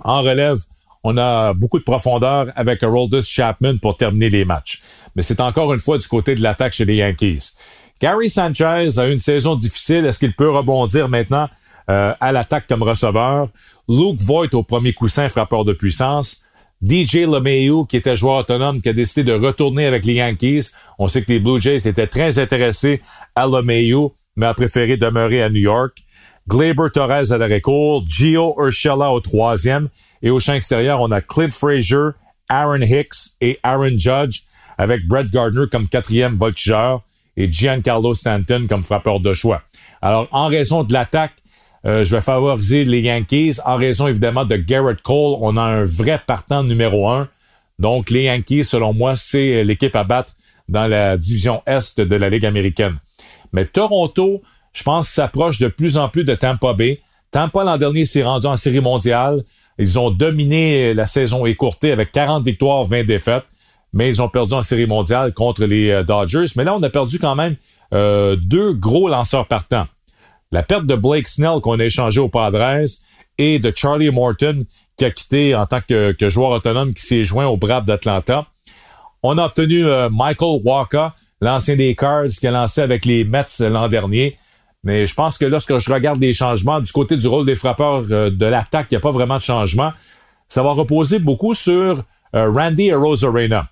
En 0.00 0.22
relève, 0.22 0.58
on 1.04 1.16
a 1.16 1.54
beaucoup 1.54 1.78
de 1.78 1.84
profondeur 1.84 2.48
avec 2.56 2.82
Haroldus 2.82 3.22
Chapman 3.22 3.76
pour 3.80 3.96
terminer 3.96 4.28
les 4.28 4.44
matchs. 4.44 4.82
Mais 5.14 5.22
c'est 5.22 5.40
encore 5.40 5.72
une 5.72 5.78
fois 5.78 5.98
du 5.98 6.08
côté 6.08 6.34
de 6.34 6.42
l'attaque 6.42 6.72
chez 6.72 6.84
les 6.84 6.96
Yankees. 6.96 7.52
Gary 8.00 8.28
Sanchez 8.28 8.98
a 8.98 9.06
une 9.06 9.20
saison 9.20 9.54
difficile. 9.54 10.04
Est-ce 10.04 10.18
qu'il 10.18 10.34
peut 10.34 10.50
rebondir 10.50 11.08
maintenant 11.08 11.48
à 11.86 12.32
l'attaque 12.32 12.66
comme 12.66 12.82
receveur? 12.82 13.48
Luke 13.88 14.20
Voigt 14.22 14.54
au 14.54 14.62
premier 14.62 14.92
coussin, 14.92 15.28
frappeur 15.28 15.64
de 15.64 15.72
puissance. 15.72 16.42
DJ 16.82 17.26
LeMahieu, 17.26 17.84
qui 17.88 17.96
était 17.96 18.16
joueur 18.16 18.38
autonome, 18.38 18.82
qui 18.82 18.88
a 18.88 18.92
décidé 18.92 19.24
de 19.24 19.32
retourner 19.32 19.86
avec 19.86 20.04
les 20.04 20.14
Yankees. 20.14 20.70
On 20.98 21.08
sait 21.08 21.22
que 21.22 21.32
les 21.32 21.40
Blue 21.40 21.60
Jays 21.60 21.88
étaient 21.88 22.06
très 22.06 22.38
intéressés 22.38 23.00
à 23.34 23.46
LeMahieu, 23.46 24.08
mais 24.36 24.46
a 24.46 24.54
préféré 24.54 24.96
demeurer 24.96 25.42
à 25.42 25.48
New 25.48 25.60
York. 25.60 25.98
Glaber 26.46 26.90
Torres 26.92 27.32
à 27.32 27.38
l'arrêt 27.38 27.62
court, 27.62 28.04
Gio 28.06 28.54
Urshela 28.58 29.10
au 29.10 29.20
troisième. 29.20 29.88
Et 30.22 30.30
au 30.30 30.40
champ 30.40 30.54
extérieur, 30.54 31.00
on 31.00 31.10
a 31.10 31.22
Clint 31.22 31.50
Frazier, 31.50 32.10
Aaron 32.48 32.82
Hicks 32.82 33.32
et 33.40 33.58
Aaron 33.62 33.96
Judge, 33.96 34.42
avec 34.76 35.06
Brett 35.06 35.30
Gardner 35.30 35.64
comme 35.70 35.88
quatrième 35.88 36.36
voltigeur 36.36 37.02
et 37.36 37.50
Giancarlo 37.50 38.14
Stanton 38.14 38.66
comme 38.68 38.82
frappeur 38.82 39.20
de 39.20 39.32
choix. 39.32 39.62
Alors, 40.02 40.28
en 40.32 40.48
raison 40.48 40.84
de 40.84 40.92
l'attaque, 40.92 41.32
euh, 41.86 42.04
je 42.04 42.16
vais 42.16 42.22
favoriser 42.22 42.84
les 42.84 43.00
Yankees. 43.00 43.56
En 43.66 43.76
raison, 43.76 44.06
évidemment, 44.06 44.44
de 44.44 44.56
Garrett 44.56 45.00
Cole, 45.02 45.36
on 45.40 45.56
a 45.56 45.62
un 45.62 45.84
vrai 45.84 46.20
partant 46.26 46.62
numéro 46.62 47.08
un. 47.08 47.28
Donc, 47.78 48.10
les 48.10 48.24
Yankees, 48.24 48.64
selon 48.64 48.94
moi, 48.94 49.16
c'est 49.16 49.64
l'équipe 49.64 49.94
à 49.96 50.04
battre 50.04 50.32
dans 50.68 50.86
la 50.86 51.16
division 51.16 51.62
Est 51.66 52.00
de 52.00 52.16
la 52.16 52.30
Ligue 52.30 52.46
américaine. 52.46 52.98
Mais 53.52 53.64
Toronto, 53.66 54.42
je 54.72 54.82
pense, 54.82 55.08
s'approche 55.08 55.58
de 55.58 55.68
plus 55.68 55.96
en 55.96 56.08
plus 56.08 56.24
de 56.24 56.34
Tampa 56.34 56.72
Bay. 56.72 57.00
Tampa, 57.30 57.64
l'an 57.64 57.76
dernier, 57.76 58.06
s'est 58.06 58.22
rendu 58.22 58.46
en 58.46 58.56
série 58.56 58.80
mondiale. 58.80 59.42
Ils 59.78 59.98
ont 59.98 60.10
dominé 60.10 60.94
la 60.94 61.06
saison 61.06 61.46
écourtée 61.46 61.92
avec 61.92 62.12
40 62.12 62.44
victoires, 62.44 62.84
20 62.84 63.04
défaites, 63.04 63.44
mais 63.92 64.08
ils 64.08 64.22
ont 64.22 64.28
perdu 64.28 64.54
en 64.54 64.62
série 64.62 64.86
mondiale 64.86 65.32
contre 65.34 65.64
les 65.64 65.90
euh, 65.90 66.02
Dodgers. 66.02 66.46
Mais 66.56 66.64
là, 66.64 66.74
on 66.74 66.82
a 66.82 66.90
perdu 66.90 67.18
quand 67.18 67.34
même 67.34 67.56
euh, 67.92 68.36
deux 68.36 68.72
gros 68.72 69.08
lanceurs 69.08 69.46
partants. 69.46 69.86
La 70.54 70.62
perte 70.62 70.86
de 70.86 70.94
Blake 70.94 71.26
Snell 71.26 71.60
qu'on 71.60 71.80
a 71.80 71.84
échangé 71.84 72.20
au 72.20 72.28
Padres 72.28 72.86
et 73.38 73.58
de 73.58 73.72
Charlie 73.74 74.10
Morton 74.10 74.64
qui 74.96 75.04
a 75.04 75.10
quitté 75.10 75.52
en 75.52 75.66
tant 75.66 75.80
que, 75.80 76.14
joueur 76.28 76.52
autonome 76.52 76.94
qui 76.94 77.02
s'est 77.02 77.24
joint 77.24 77.46
au 77.46 77.56
Braves 77.56 77.86
d'Atlanta. 77.86 78.46
On 79.24 79.36
a 79.36 79.46
obtenu 79.46 79.84
euh, 79.84 80.08
Michael 80.12 80.60
Walker, 80.64 81.08
l'ancien 81.40 81.74
des 81.74 81.96
Cards 81.96 82.28
qui 82.28 82.46
a 82.46 82.52
lancé 82.52 82.82
avec 82.82 83.04
les 83.04 83.24
Mets 83.24 83.46
l'an 83.58 83.88
dernier. 83.88 84.38
Mais 84.84 85.08
je 85.08 85.14
pense 85.16 85.38
que 85.38 85.44
lorsque 85.44 85.76
je 85.78 85.92
regarde 85.92 86.20
les 86.20 86.32
changements 86.32 86.80
du 86.80 86.92
côté 86.92 87.16
du 87.16 87.26
rôle 87.26 87.46
des 87.46 87.56
frappeurs 87.56 88.04
euh, 88.12 88.30
de 88.30 88.46
l'attaque, 88.46 88.86
il 88.92 88.94
n'y 88.94 88.98
a 88.98 89.00
pas 89.00 89.10
vraiment 89.10 89.38
de 89.38 89.42
changement. 89.42 89.92
Ça 90.46 90.62
va 90.62 90.70
reposer 90.70 91.18
beaucoup 91.18 91.54
sur 91.54 92.04
euh, 92.36 92.52
Randy 92.52 92.92
Arozarena. 92.92 93.70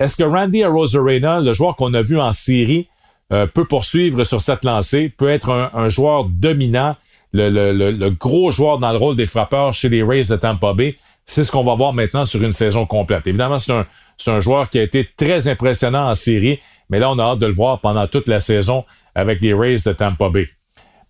Est-ce 0.00 0.16
que 0.16 0.24
Randy 0.24 0.64
Arozarena, 0.64 1.42
le 1.42 1.52
joueur 1.52 1.76
qu'on 1.76 1.92
a 1.92 2.00
vu 2.00 2.18
en 2.18 2.32
série, 2.32 2.88
euh, 3.32 3.46
peut 3.46 3.64
poursuivre 3.64 4.24
sur 4.24 4.40
cette 4.40 4.64
lancée, 4.64 5.08
peut 5.08 5.30
être 5.30 5.70
un, 5.72 5.88
joueur 5.88 6.24
dominant, 6.26 6.96
le, 7.32 8.08
gros 8.10 8.50
joueur 8.50 8.78
dans 8.78 8.92
le 8.92 8.98
rôle 8.98 9.16
des 9.16 9.26
frappeurs 9.26 9.72
chez 9.72 9.88
les 9.88 10.02
Rays 10.02 10.24
de 10.24 10.36
Tampa 10.36 10.72
Bay? 10.74 10.96
C'est 11.26 11.42
ce 11.42 11.50
qu'on 11.50 11.64
va 11.64 11.74
voir 11.74 11.94
maintenant 11.94 12.26
sur 12.26 12.42
une 12.42 12.52
saison 12.52 12.84
complète. 12.84 13.26
Évidemment, 13.26 13.58
c'est 13.58 13.72
un, 13.72 13.86
un 14.26 14.40
joueur 14.40 14.68
qui 14.68 14.78
a 14.78 14.82
été 14.82 15.08
très 15.16 15.48
impressionnant 15.48 16.10
en 16.10 16.14
série, 16.14 16.60
mais 16.90 16.98
là, 16.98 17.10
on 17.10 17.18
a 17.18 17.22
hâte 17.22 17.38
de 17.38 17.46
le 17.46 17.54
voir 17.54 17.80
pendant 17.80 18.06
toute 18.06 18.28
la 18.28 18.40
saison 18.40 18.84
avec 19.14 19.40
les 19.40 19.54
Rays 19.54 19.78
de 19.86 19.92
Tampa 19.92 20.28
Bay. 20.28 20.48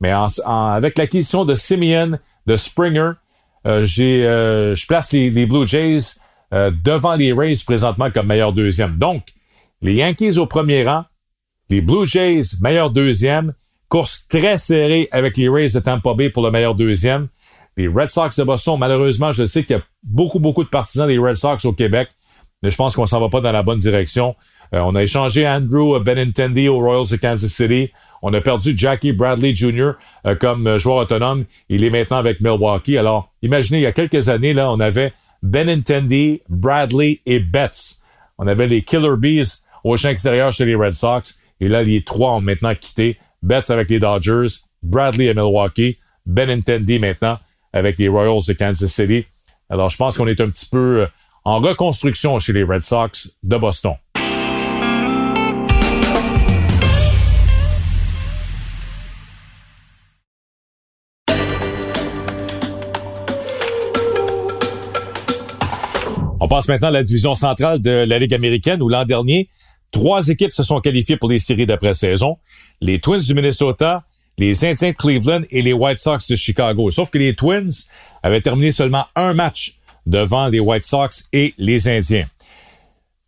Mais 0.01 0.13
avec 0.47 0.99
l'acquisition 0.99 1.45
de 1.45 1.55
Simeon, 1.55 2.19
de 2.47 2.57
Springer, 2.57 3.13
euh, 3.67 3.83
j'ai, 3.85 4.27
euh, 4.27 4.75
je 4.75 4.87
place 4.87 5.13
les, 5.13 5.47
Blue 5.47 5.67
Jays 5.67 6.17
euh, 6.53 6.71
devant 6.85 7.15
les 7.15 7.33
Rays 7.33 7.57
présentement 7.65 8.11
comme 8.11 8.27
meilleur 8.27 8.53
deuxième. 8.53 8.97
Donc, 8.97 9.23
les 9.81 9.95
Yankees 9.95 10.39
au 10.39 10.47
premier 10.47 10.85
rang, 10.85 11.05
les 11.71 11.81
Blue 11.81 12.07
Jays 12.07 12.43
meilleur 12.61 12.91
deuxième, 12.91 13.55
course 13.89 14.27
très 14.29 14.59
serrée 14.59 15.09
avec 15.13 15.37
les 15.37 15.49
Rays 15.49 15.71
de 15.75 15.81
Tampa 15.81 16.15
Bay 16.15 16.31
pour 16.31 16.43
le 16.43 16.51
meilleur 16.51 16.75
deuxième. 16.75 17.29
Les 17.77 17.89
Red 17.89 18.09
Sox 18.09 18.31
de 18.39 18.45
Boston, 18.45 18.77
malheureusement, 18.79 19.33
je 19.33 19.47
sais 19.47 19.65
qu'il 19.65 19.77
y 19.77 19.79
a 19.79 19.83
beaucoup, 20.03 20.39
beaucoup 20.39 20.65
de 20.65 20.69
partisans 20.69 21.09
des 21.09 21.19
Red 21.19 21.37
Sox 21.37 21.65
au 21.65 21.73
Québec, 21.73 22.09
mais 22.63 22.71
je 22.71 22.77
pense 22.77 22.95
qu'on 22.95 23.07
s'en 23.07 23.21
va 23.21 23.29
pas 23.29 23.41
dans 23.41 23.53
la 23.53 23.63
bonne 23.63 23.79
direction. 23.79 24.37
Euh, 24.73 24.81
on 24.81 24.95
a 24.95 25.03
échangé 25.03 25.47
Andrew 25.47 25.99
Benintendi 26.01 26.69
aux 26.69 26.79
Royals 26.79 27.11
de 27.11 27.17
Kansas 27.17 27.51
City. 27.51 27.91
On 28.23 28.33
a 28.33 28.41
perdu 28.41 28.75
Jackie 28.77 29.13
Bradley 29.13 29.55
Jr. 29.55 29.93
Euh, 30.27 30.35
comme 30.35 30.67
euh, 30.67 30.79
joueur 30.79 30.97
autonome. 30.97 31.45
Il 31.69 31.85
est 31.85 31.91
maintenant 31.91 32.17
avec 32.17 32.41
Milwaukee. 32.41 32.97
Alors, 32.97 33.33
imaginez, 33.43 33.79
il 33.81 33.83
y 33.83 33.87
a 33.87 33.93
quelques 33.93 34.29
années, 34.29 34.55
là, 34.55 34.71
on 34.71 34.81
avait 34.81 35.13
Benintendi, 35.43 36.43
Bradley 36.49 37.21
et 37.27 37.39
Betts. 37.39 37.99
On 38.39 38.47
avait 38.47 38.67
les 38.67 38.83
Killer 38.83 39.17
Bees 39.19 39.65
au 39.85 39.97
champ 39.97 40.09
extérieur 40.09 40.51
chez 40.51 40.65
les 40.65 40.75
Red 40.75 40.95
Sox. 40.95 41.41
Et 41.61 41.69
là, 41.69 41.83
les 41.83 42.03
trois 42.03 42.35
ont 42.35 42.41
maintenant 42.41 42.75
quitté. 42.75 43.19
Betts 43.43 43.71
avec 43.71 43.91
les 43.91 43.99
Dodgers, 43.99 44.49
Bradley 44.83 45.29
à 45.29 45.35
Milwaukee, 45.35 45.99
Benintendi 46.27 46.99
maintenant 46.99 47.39
avec 47.73 47.99
les 47.99 48.09
Royals 48.09 48.41
de 48.49 48.53
Kansas 48.55 48.93
City. 48.93 49.27
Alors, 49.69 49.91
je 49.91 49.97
pense 49.97 50.17
qu'on 50.17 50.27
est 50.27 50.41
un 50.41 50.49
petit 50.49 50.67
peu 50.67 51.07
en 51.45 51.59
reconstruction 51.59 52.39
chez 52.39 52.53
les 52.53 52.63
Red 52.63 52.83
Sox 52.83 53.31
de 53.43 53.57
Boston. 53.57 53.95
On 66.45 66.49
passe 66.49 66.69
maintenant 66.69 66.89
à 66.89 66.91
la 66.91 67.03
division 67.03 67.35
centrale 67.35 67.81
de 67.81 67.91
la 67.91 68.19
Ligue 68.19 68.35
américaine 68.35 68.83
où 68.83 68.89
l'an 68.91 69.05
dernier, 69.05 69.49
trois 69.95 70.29
équipes 70.29 70.53
se 70.53 70.65
sont 70.65 70.81
qualifiées 70.81 71.17
pour 71.17 71.31
les 71.31 71.39
séries 71.39 71.67
d'après-saison. 71.67 72.37
Les 72.81 72.99
Twins 72.99 73.21
du 73.21 73.33
Minnesota, 73.33 74.03
les 74.37 74.65
Indiens 74.65 74.91
de 74.91 74.97
Cleveland 74.97 75.43
et 75.51 75.63
les 75.63 75.73
White 75.73 76.01
Sox 76.01 76.27
de 76.29 76.35
Chicago. 76.35 76.91
Sauf 76.91 77.11
que 77.11 77.19
les 77.19 77.35
Twins 77.35 77.71
avaient 78.23 78.41
terminé 78.41 78.73
seulement 78.73 79.07
un 79.15 79.33
match 79.35 79.77
devant 80.05 80.49
les 80.49 80.59
White 80.59 80.85
Sox 80.85 81.29
et 81.33 81.55
les 81.59 81.89
Indiens. 81.89 82.27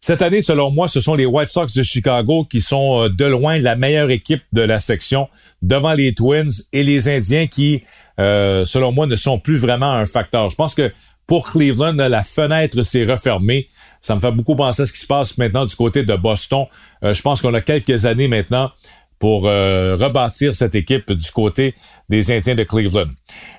Cette 0.01 0.23
année, 0.23 0.43
selon 0.43 0.71
moi, 0.71 0.89
ce 0.89 1.01
sont 1.01 1.15
les 1.15 1.25
White 1.25 1.49
Sox 1.49 1.73
de 1.75 1.83
Chicago 1.83 2.45
qui 2.45 2.61
sont 2.61 3.05
euh, 3.05 3.09
de 3.09 3.25
loin 3.25 3.59
la 3.59 3.77
meilleure 3.77 4.11
équipe 4.11 4.43
de 4.53 4.63
la 4.63 4.79
section 4.79 5.29
devant 5.63 5.95
les 5.95 6.15
Twins 6.15 6.51
et 6.73 6.83
les 6.83 7.09
Indiens 7.09 7.47
qui, 7.47 7.83
euh, 8.19 8.65
selon 8.65 8.93
moi, 8.93 9.07
ne 9.07 9.17
sont 9.17 9.39
plus 9.39 9.57
vraiment 9.57 9.93
un 9.93 10.05
facteur. 10.05 10.51
Je 10.51 10.57
pense 10.57 10.75
que 10.75 10.93
pour 11.27 11.51
Cleveland, 11.51 11.95
la 11.95 12.23
fenêtre 12.23 12.83
s'est 12.83 13.05
refermée. 13.05 13.69
Ça 14.07 14.15
me 14.15 14.21
fait 14.21 14.31
beaucoup 14.31 14.55
penser 14.55 14.83
à 14.83 14.87
ce 14.87 14.93
qui 14.93 15.01
se 15.01 15.07
passe 15.09 15.37
maintenant 15.37 15.67
du 15.67 15.75
côté 15.75 16.05
de 16.05 16.15
Boston. 16.15 16.67
Euh, 17.03 17.13
je 17.13 17.21
pense 17.23 17.43
qu'on 17.43 17.53
a 17.55 17.61
quelques 17.61 18.07
années 18.07 18.29
maintenant 18.29 18.71
pour 19.19 19.49
euh, 19.49 19.97
rebâtir 19.97 20.55
cette 20.55 20.77
équipe 20.77 21.11
du 21.11 21.31
côté 21.33 21.75
des 22.09 22.31
Indiens 22.31 22.55
de 22.55 22.63
Cleveland. 22.63 23.11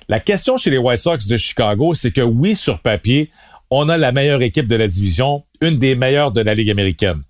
La 0.08 0.20
question 0.20 0.56
chez 0.56 0.70
les 0.70 0.78
White 0.78 1.00
Sox 1.00 1.26
de 1.28 1.36
Chicago, 1.36 1.94
c'est 1.94 2.12
que 2.12 2.22
oui, 2.22 2.56
sur 2.56 2.78
papier, 2.78 3.30
on 3.68 3.90
a 3.90 3.98
la 3.98 4.10
meilleure 4.10 4.40
équipe 4.40 4.66
de 4.68 4.76
la 4.76 4.88
division, 4.88 5.44
une 5.60 5.76
des 5.76 5.94
meilleures 5.94 6.32
de 6.32 6.40
la 6.40 6.54
Ligue 6.54 6.70
américaine. 6.70 7.22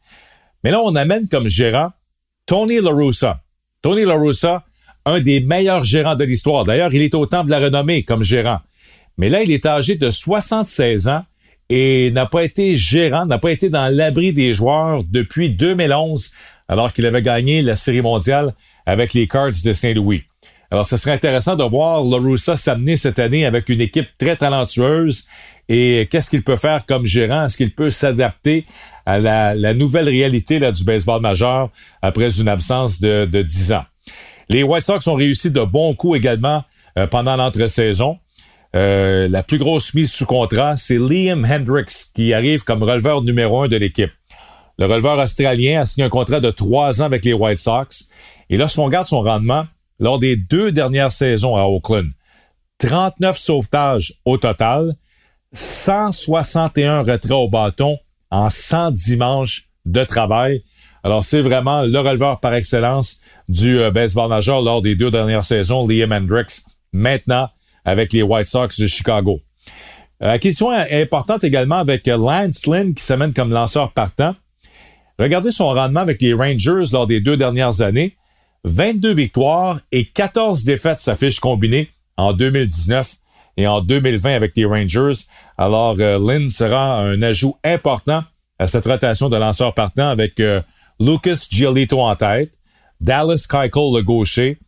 Mais 0.62 0.70
là, 0.70 0.80
on 0.84 0.94
amène 0.94 1.26
comme 1.26 1.48
gérant 1.48 1.90
Tony 2.46 2.80
La 2.80 2.92
Russa. 2.92 3.40
Tony 3.82 4.04
La 4.04 4.14
Russa, 4.14 4.64
un 5.06 5.18
des 5.18 5.40
meilleurs 5.40 5.82
gérants 5.82 6.14
de 6.14 6.22
l'histoire. 6.22 6.64
D'ailleurs, 6.64 6.94
il 6.94 7.02
est 7.02 7.16
au 7.16 7.26
temps 7.26 7.42
de 7.42 7.50
la 7.50 7.58
renommée 7.58 8.04
comme 8.04 8.22
gérant. 8.22 8.60
Mais 9.16 9.28
là, 9.28 9.42
il 9.42 9.50
est 9.50 9.66
âgé 9.66 9.96
de 9.96 10.08
76 10.08 11.08
ans 11.08 11.24
et 11.70 12.10
n'a 12.12 12.26
pas 12.26 12.44
été 12.44 12.76
gérant, 12.76 13.26
n'a 13.26 13.38
pas 13.38 13.52
été 13.52 13.68
dans 13.68 13.94
l'abri 13.94 14.32
des 14.32 14.54
joueurs 14.54 15.04
depuis 15.04 15.50
2011, 15.50 16.32
alors 16.68 16.92
qu'il 16.92 17.06
avait 17.06 17.22
gagné 17.22 17.62
la 17.62 17.76
Série 17.76 18.02
mondiale 18.02 18.54
avec 18.86 19.14
les 19.14 19.26
Cards 19.26 19.52
de 19.64 19.72
Saint-Louis. 19.72 20.22
Alors, 20.70 20.84
ce 20.84 20.98
serait 20.98 21.12
intéressant 21.12 21.56
de 21.56 21.64
voir 21.64 22.04
LaRussa 22.04 22.56
s'amener 22.56 22.96
cette 22.96 23.18
année 23.18 23.46
avec 23.46 23.70
une 23.70 23.80
équipe 23.80 24.08
très 24.18 24.36
talentueuse 24.36 25.26
et 25.68 26.08
qu'est-ce 26.10 26.30
qu'il 26.30 26.42
peut 26.42 26.56
faire 26.56 26.84
comme 26.86 27.06
gérant? 27.06 27.46
Est-ce 27.46 27.56
qu'il 27.56 27.74
peut 27.74 27.90
s'adapter 27.90 28.66
à 29.06 29.18
la, 29.18 29.74
nouvelle 29.74 30.08
réalité 30.08 30.58
là, 30.58 30.72
du 30.72 30.84
baseball 30.84 31.22
majeur 31.22 31.70
après 32.02 32.38
une 32.40 32.48
absence 32.48 33.00
de, 33.00 33.26
de 33.26 33.42
10 33.42 33.72
ans? 33.72 33.84
Les 34.50 34.62
White 34.62 34.84
Sox 34.84 35.06
ont 35.06 35.14
réussi 35.14 35.50
de 35.50 35.62
bons 35.62 35.94
coups 35.94 36.18
également 36.18 36.64
euh, 36.98 37.06
pendant 37.06 37.36
l'entre-saison. 37.36 38.18
Euh, 38.76 39.28
la 39.28 39.42
plus 39.42 39.58
grosse 39.58 39.94
mise 39.94 40.12
sous 40.12 40.26
contrat, 40.26 40.76
c'est 40.76 40.98
Liam 40.98 41.44
Hendricks 41.44 42.12
qui 42.14 42.34
arrive 42.34 42.64
comme 42.64 42.82
releveur 42.82 43.22
numéro 43.22 43.62
un 43.62 43.68
de 43.68 43.76
l'équipe. 43.76 44.12
Le 44.78 44.86
releveur 44.86 45.18
australien 45.18 45.80
a 45.80 45.84
signé 45.84 46.04
un 46.06 46.10
contrat 46.10 46.40
de 46.40 46.50
trois 46.50 47.02
ans 47.02 47.06
avec 47.06 47.24
les 47.24 47.32
White 47.32 47.58
Sox. 47.58 48.08
Et 48.50 48.56
lorsqu'on 48.56 48.84
regarde 48.84 49.06
son 49.06 49.22
rendement, 49.22 49.64
lors 49.98 50.18
des 50.18 50.36
deux 50.36 50.70
dernières 50.70 51.10
saisons 51.10 51.56
à 51.56 51.62
Oakland, 51.62 52.06
39 52.78 53.36
sauvetages 53.36 54.14
au 54.24 54.38
total, 54.38 54.94
161 55.52 57.00
retraits 57.00 57.32
au 57.32 57.48
bâton 57.48 57.98
en 58.30 58.50
100 58.50 58.92
dimanches 58.92 59.68
de 59.84 60.04
travail. 60.04 60.62
Alors, 61.02 61.24
c'est 61.24 61.40
vraiment 61.40 61.82
le 61.82 61.98
releveur 61.98 62.38
par 62.38 62.54
excellence 62.54 63.20
du 63.48 63.80
euh, 63.80 63.90
baseball 63.90 64.28
majeur 64.28 64.60
lors 64.60 64.82
des 64.82 64.94
deux 64.94 65.10
dernières 65.10 65.44
saisons, 65.44 65.86
Liam 65.86 66.12
Hendricks. 66.12 66.62
Maintenant, 66.92 67.48
avec 67.88 68.12
les 68.12 68.22
White 68.22 68.46
Sox 68.46 68.78
de 68.78 68.86
Chicago. 68.86 69.40
Euh, 70.22 70.32
acquisition 70.32 70.70
importante 70.70 71.42
également 71.42 71.76
avec 71.76 72.06
Lance 72.06 72.66
Lynn 72.66 72.94
qui 72.94 73.02
s'amène 73.02 73.32
comme 73.32 73.50
lanceur 73.50 73.92
partant. 73.92 74.34
Regardez 75.18 75.50
son 75.50 75.68
rendement 75.68 76.00
avec 76.00 76.20
les 76.20 76.34
Rangers 76.34 76.92
lors 76.92 77.06
des 77.06 77.20
deux 77.20 77.36
dernières 77.36 77.80
années. 77.80 78.16
22 78.64 79.14
victoires 79.14 79.80
et 79.90 80.04
14 80.04 80.64
défaites 80.64 81.00
s'affichent 81.00 81.40
combinées 81.40 81.88
en 82.16 82.32
2019. 82.34 83.14
et 83.56 83.66
en 83.66 83.80
2020 83.80 84.34
avec 84.34 84.52
les 84.54 84.66
Rangers. 84.66 85.24
Alors, 85.56 85.96
euh, 85.98 86.18
Lynn 86.18 86.50
sera 86.50 87.00
un 87.00 87.22
ajout 87.22 87.56
important 87.64 88.22
à 88.58 88.66
cette 88.66 88.84
rotation 88.84 89.28
de 89.28 89.36
lanceurs 89.36 89.74
partants 89.74 90.08
avec 90.08 90.38
euh, 90.40 90.60
Lucas 91.00 91.46
Giolito 91.50 92.00
en 92.00 92.14
tête, 92.14 92.54
Dallas 93.00 93.46
Keuchel 93.48 93.94
le 93.94 94.02
gaucher. 94.02 94.58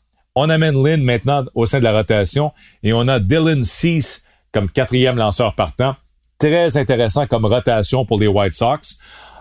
On 0.43 0.49
amène 0.49 0.83
Lynn 0.83 1.03
maintenant 1.03 1.45
au 1.55 1.67
sein 1.67 1.81
de 1.81 1.85
la 1.85 1.93
rotation 1.93 2.53
et 2.83 2.95
on 2.95 3.07
a 3.09 3.21
Dylan 3.21 3.63
Cease 3.63 4.23
comme 4.53 4.71
quatrième 4.71 5.19
lanceur 5.19 5.55
partant. 5.55 5.97
Très 6.39 6.79
intéressant 6.79 7.27
comme 7.27 7.45
rotation 7.45 8.07
pour 8.07 8.19
les 8.19 8.27
White 8.27 8.55
Sox. 8.55 9.01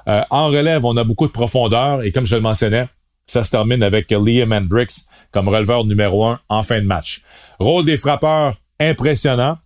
Euh, 0.10 0.24
en 0.30 0.48
relève, 0.48 0.84
on 0.84 0.98
a 0.98 1.06
beaucoup 1.06 1.28
de 1.28 1.32
profondeur 1.32 2.04
et 2.04 2.12
comme 2.12 2.26
je 2.26 2.36
le 2.36 2.42
mentionnais, 2.42 2.90
ça 3.28 3.46
se 3.46 3.52
termine 3.52 3.82
avec 3.82 4.12
Liam 4.12 4.52
Hendricks 4.52 5.06
comme 5.32 5.48
releveur 5.48 5.86
numéro 5.86 6.26
un 6.26 6.38
en 6.50 6.64
fin 6.64 6.82
de 6.82 6.86
match. 6.86 7.22
Rôle 7.60 7.86
des 7.86 7.96
frappeurs 7.96 8.56
impressionnant. 8.78 9.58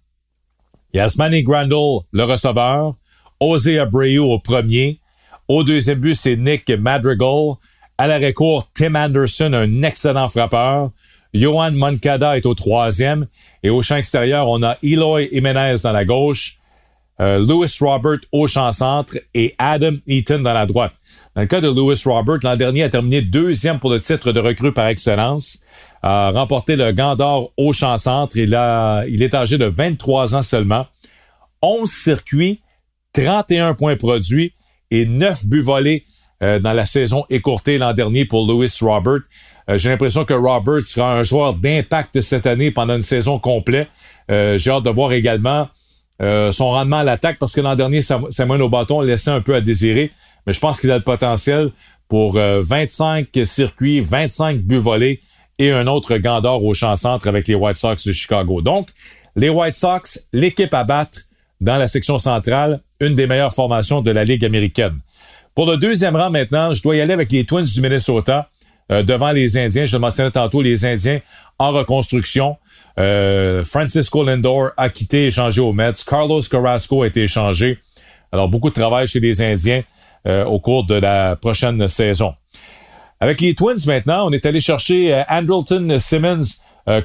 Yasmani 0.94 1.42
Grandel, 1.42 2.02
le 2.12 2.24
receveur. 2.26 2.94
Jose 3.42 3.80
Abreu 3.80 4.20
au 4.20 4.38
premier. 4.38 5.00
Au 5.48 5.64
deuxième 5.64 5.98
but, 5.98 6.14
c'est 6.14 6.36
Nick 6.36 6.70
Madrigal. 6.70 7.56
À 7.98 8.06
l'arrêt 8.06 8.34
court, 8.34 8.70
Tim 8.76 8.94
Anderson, 8.94 9.54
un 9.54 9.82
excellent 9.82 10.28
frappeur. 10.28 10.92
Johan 11.34 11.72
Moncada 11.72 12.38
est 12.38 12.46
au 12.46 12.54
troisième. 12.54 13.28
Et 13.64 13.70
au 13.70 13.82
champ 13.82 13.98
extérieur, 13.98 14.48
on 14.48 14.62
a 14.64 14.78
Eloy 14.84 15.30
Jimenez 15.32 15.76
dans 15.84 15.92
la 15.92 16.06
gauche, 16.06 16.58
euh, 17.20 17.40
Lewis 17.40 17.78
Robert 17.80 18.20
au 18.32 18.48
champ 18.48 18.72
centre 18.72 19.18
et 19.34 19.56
Adam 19.58 19.94
Eaton 20.08 20.40
dans 20.40 20.54
la 20.54 20.66
droite. 20.66 20.94
Dans 21.36 21.42
le 21.42 21.48
cas 21.48 21.62
de 21.62 21.68
Lewis 21.68 22.04
Robert, 22.06 22.40
l'an 22.44 22.56
dernier 22.56 22.84
a 22.84 22.90
terminé 22.90 23.22
deuxième 23.22 23.80
pour 23.80 23.90
le 23.90 24.00
titre 24.00 24.32
de 24.32 24.40
recrue 24.40 24.74
par 24.74 24.88
excellence, 24.88 25.60
a 26.02 26.32
remporté 26.32 26.76
le 26.76 26.92
gant 26.92 27.16
d'or 27.16 27.52
au 27.58 27.74
champ 27.74 27.98
centre. 27.98 28.38
Il, 28.38 28.54
a, 28.56 29.04
il 29.08 29.24
est 29.24 29.34
âgé 29.34 29.58
de 29.58 29.66
23 29.66 30.36
ans 30.36 30.42
seulement. 30.44 30.86
11 31.62 31.90
circuits, 31.90 32.62
31 33.14 33.74
points 33.74 33.96
produits 33.96 34.54
et 34.92 35.06
9 35.06 35.46
buts 35.46 35.62
volés 35.62 36.04
euh, 36.44 36.60
dans 36.60 36.74
la 36.74 36.86
saison 36.86 37.26
écourtée 37.30 37.78
l'an 37.78 37.94
dernier 37.94 38.26
pour 38.26 38.46
Lewis 38.46 38.78
Robert. 38.82 39.22
Euh, 39.70 39.78
j'ai 39.78 39.90
l'impression 39.90 40.26
que 40.26 40.34
Robert 40.34 40.86
sera 40.86 41.14
un 41.16 41.24
joueur 41.24 41.54
d'impact 41.54 42.22
cette 42.22 42.46
année 42.46 42.72
pendant 42.72 42.96
une 42.96 43.04
saison 43.04 43.40
complète. 43.40 43.88
Euh, 44.32 44.58
j'ai 44.58 44.72
hâte 44.72 44.84
de 44.84 44.90
voir 44.90 45.14
également 45.14 45.68
son 46.52 46.70
rendement 46.70 47.00
à 47.00 47.04
l'attaque 47.04 47.38
parce 47.38 47.52
que 47.52 47.60
l'an 47.60 47.76
dernier, 47.76 48.02
Samuel 48.02 48.62
au 48.62 48.70
bâton 48.70 49.02
laissait 49.02 49.32
un 49.32 49.42
peu 49.42 49.56
à 49.56 49.60
désirer. 49.60 50.10
Mais 50.48 50.54
je 50.54 50.60
pense 50.62 50.80
qu'il 50.80 50.90
a 50.90 50.98
le 50.98 51.04
potentiel 51.04 51.70
pour 52.08 52.36
25 52.36 53.28
circuits, 53.44 54.00
25 54.00 54.60
buts 54.60 54.78
volés 54.78 55.20
et 55.60 55.72
un 55.72 55.88
autre 55.88 56.18
gant 56.18 56.42
d'or 56.42 56.64
au 56.64 56.74
champ 56.74 56.96
centre 56.96 57.28
avec 57.28 57.48
les 57.48 57.56
White 57.56 57.76
Sox 57.76 58.06
de 58.06 58.12
Chicago. 58.12 58.62
Donc, 58.62 58.90
les 59.36 59.50
White 59.50 59.76
Sox, 59.76 60.28
l'équipe 60.32 60.74
à 60.74 60.84
battre 60.84 61.20
dans 61.62 61.78
la 61.78 61.88
section 61.88 62.20
centrale, 62.20 62.82
une 63.00 63.16
des 63.16 63.28
meilleures 63.28 63.54
formations 63.54 64.02
de 64.02 64.12
la 64.12 64.24
Ligue 64.24 64.46
américaine. 64.46 65.00
Pour 65.56 65.66
le 65.66 65.78
deuxième 65.78 66.16
rang 66.16 66.30
maintenant, 66.30 66.74
je 66.74 66.82
dois 66.82 66.96
y 66.96 67.02
aller 67.02 67.14
avec 67.14 67.32
les 67.32 67.46
Twins 67.46 67.66
du 67.66 67.82
Minnesota 67.82 68.50
euh, 68.92 69.04
devant 69.04 69.32
les 69.32 69.58
Indiens. 69.58 69.86
Je 69.86 69.96
le 69.96 70.00
mentionnais 70.00 70.32
tantôt, 70.32 70.62
les 70.62 70.86
Indiens 70.86 71.20
en 71.60 71.72
reconstruction. 71.72 72.58
Euh, 73.00 73.64
Francisco 73.64 74.24
Lindor 74.24 74.70
a 74.78 74.90
quitté 74.90 75.28
échangé 75.28 75.62
aux 75.62 75.74
Mets. 75.74 75.94
Carlos 76.08 76.42
Carrasco 76.42 77.04
a 77.04 77.08
été 77.08 77.24
échangé. 77.24 77.80
Alors, 78.32 78.50
beaucoup 78.50 78.70
de 78.70 78.76
travail 78.76 79.08
chez 79.08 79.20
les 79.20 79.42
Indiens 79.42 79.84
euh, 80.28 80.46
au 80.46 80.60
cours 80.60 80.86
de 80.86 80.96
la 80.96 81.36
prochaine 81.36 81.88
saison. 81.88 82.34
Avec 83.20 83.40
les 83.40 83.54
Twins 83.54 83.86
maintenant, 83.88 84.28
on 84.28 84.32
est 84.32 84.46
allé 84.46 84.60
chercher 84.60 85.24
Andrelton 85.30 85.98
Simmons 85.98 86.44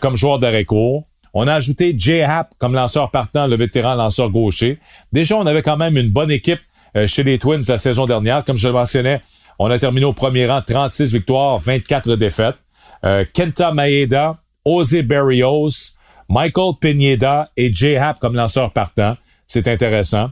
comme 0.00 0.16
joueur 0.16 0.40
d'arrêt 0.40 0.64
court. 0.64 1.04
On 1.34 1.46
a 1.46 1.54
ajouté 1.54 1.94
Jay 1.96 2.22
Happ 2.22 2.50
comme 2.58 2.74
lanceur 2.74 3.10
partant, 3.10 3.46
le 3.46 3.56
vétéran 3.56 3.94
lanceur 3.94 4.30
gaucher. 4.30 4.78
Déjà, 5.12 5.36
on 5.36 5.46
avait 5.46 5.62
quand 5.62 5.76
même 5.76 5.96
une 5.96 6.10
bonne 6.10 6.30
équipe 6.30 6.58
euh, 6.96 7.06
chez 7.06 7.22
les 7.22 7.38
Twins 7.38 7.62
la 7.68 7.78
saison 7.78 8.06
dernière. 8.06 8.44
Comme 8.44 8.58
je 8.58 8.66
le 8.66 8.74
mentionnais, 8.74 9.20
on 9.58 9.70
a 9.70 9.78
terminé 9.78 10.04
au 10.04 10.12
premier 10.12 10.46
rang 10.46 10.62
36 10.62 11.12
victoires, 11.12 11.58
24 11.58 12.16
défaites. 12.16 12.56
Euh, 13.04 13.24
Kenta 13.32 13.72
Maeda, 13.72 14.38
Jose 14.64 15.02
Berrios, 15.02 15.92
Michael 16.28 16.72
Pineda 16.80 17.48
et 17.56 17.72
Jay 17.72 17.96
Happ 17.96 18.18
comme 18.18 18.34
lanceur 18.34 18.72
partant. 18.72 19.16
C'est 19.46 19.66
intéressant. 19.68 20.30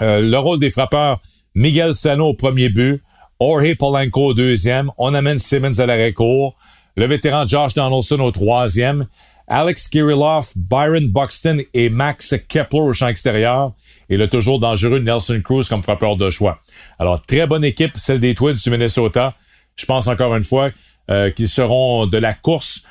Euh, 0.00 0.20
le 0.20 0.38
rôle 0.38 0.58
des 0.58 0.70
frappeurs, 0.70 1.20
Miguel 1.54 1.94
Sano 1.94 2.28
au 2.28 2.34
premier 2.34 2.70
but, 2.70 3.02
Jorge 3.40 3.76
Polanco 3.76 4.26
au 4.26 4.34
deuxième. 4.34 4.90
On 4.98 5.14
amène 5.14 5.38
Simmons 5.38 5.78
à 5.78 5.86
l'arrêt 5.86 6.12
court. 6.12 6.56
Le 6.96 7.06
vétéran 7.06 7.46
Josh 7.46 7.74
Donaldson 7.74 8.20
au 8.20 8.30
troisième. 8.30 9.06
Alex 9.48 9.88
Kirilloff, 9.88 10.52
Byron 10.56 11.08
Buxton 11.08 11.62
et 11.74 11.88
Max 11.88 12.34
Kepler 12.48 12.80
au 12.80 12.92
champ 12.92 13.08
extérieur 13.08 13.72
et 14.08 14.16
le 14.16 14.28
toujours 14.28 14.58
dangereux 14.58 15.00
Nelson 15.00 15.40
Cruz 15.42 15.64
comme 15.68 15.82
frappeur 15.82 16.16
de 16.16 16.30
choix. 16.30 16.60
Alors, 16.98 17.24
très 17.24 17.46
bonne 17.46 17.64
équipe, 17.64 17.92
celle 17.96 18.20
des 18.20 18.34
Twins 18.34 18.54
du 18.54 18.70
Minnesota. 18.70 19.34
Je 19.76 19.86
pense 19.86 20.06
encore 20.06 20.34
une 20.36 20.42
fois 20.42 20.70
euh, 21.10 21.30
qu'ils 21.30 21.48
seront 21.48 22.06
de 22.06 22.18
la 22.18 22.34
course. 22.34 22.82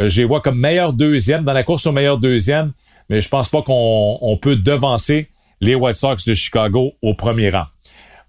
Euh, 0.00 0.08
je 0.08 0.22
les 0.22 0.26
vois 0.26 0.40
comme 0.40 0.58
meilleur 0.58 0.92
deuxième, 0.92 1.44
dans 1.44 1.52
la 1.52 1.64
course 1.64 1.86
au 1.86 1.92
meilleur 1.92 2.18
deuxième, 2.18 2.72
mais 3.08 3.20
je 3.20 3.28
pense 3.28 3.48
pas 3.48 3.62
qu'on 3.62 4.38
peut 4.40 4.56
devancer 4.56 5.28
les 5.60 5.74
White 5.74 5.96
Sox 5.96 6.16
de 6.26 6.34
Chicago 6.34 6.92
au 7.02 7.14
premier 7.14 7.50
rang. 7.50 7.66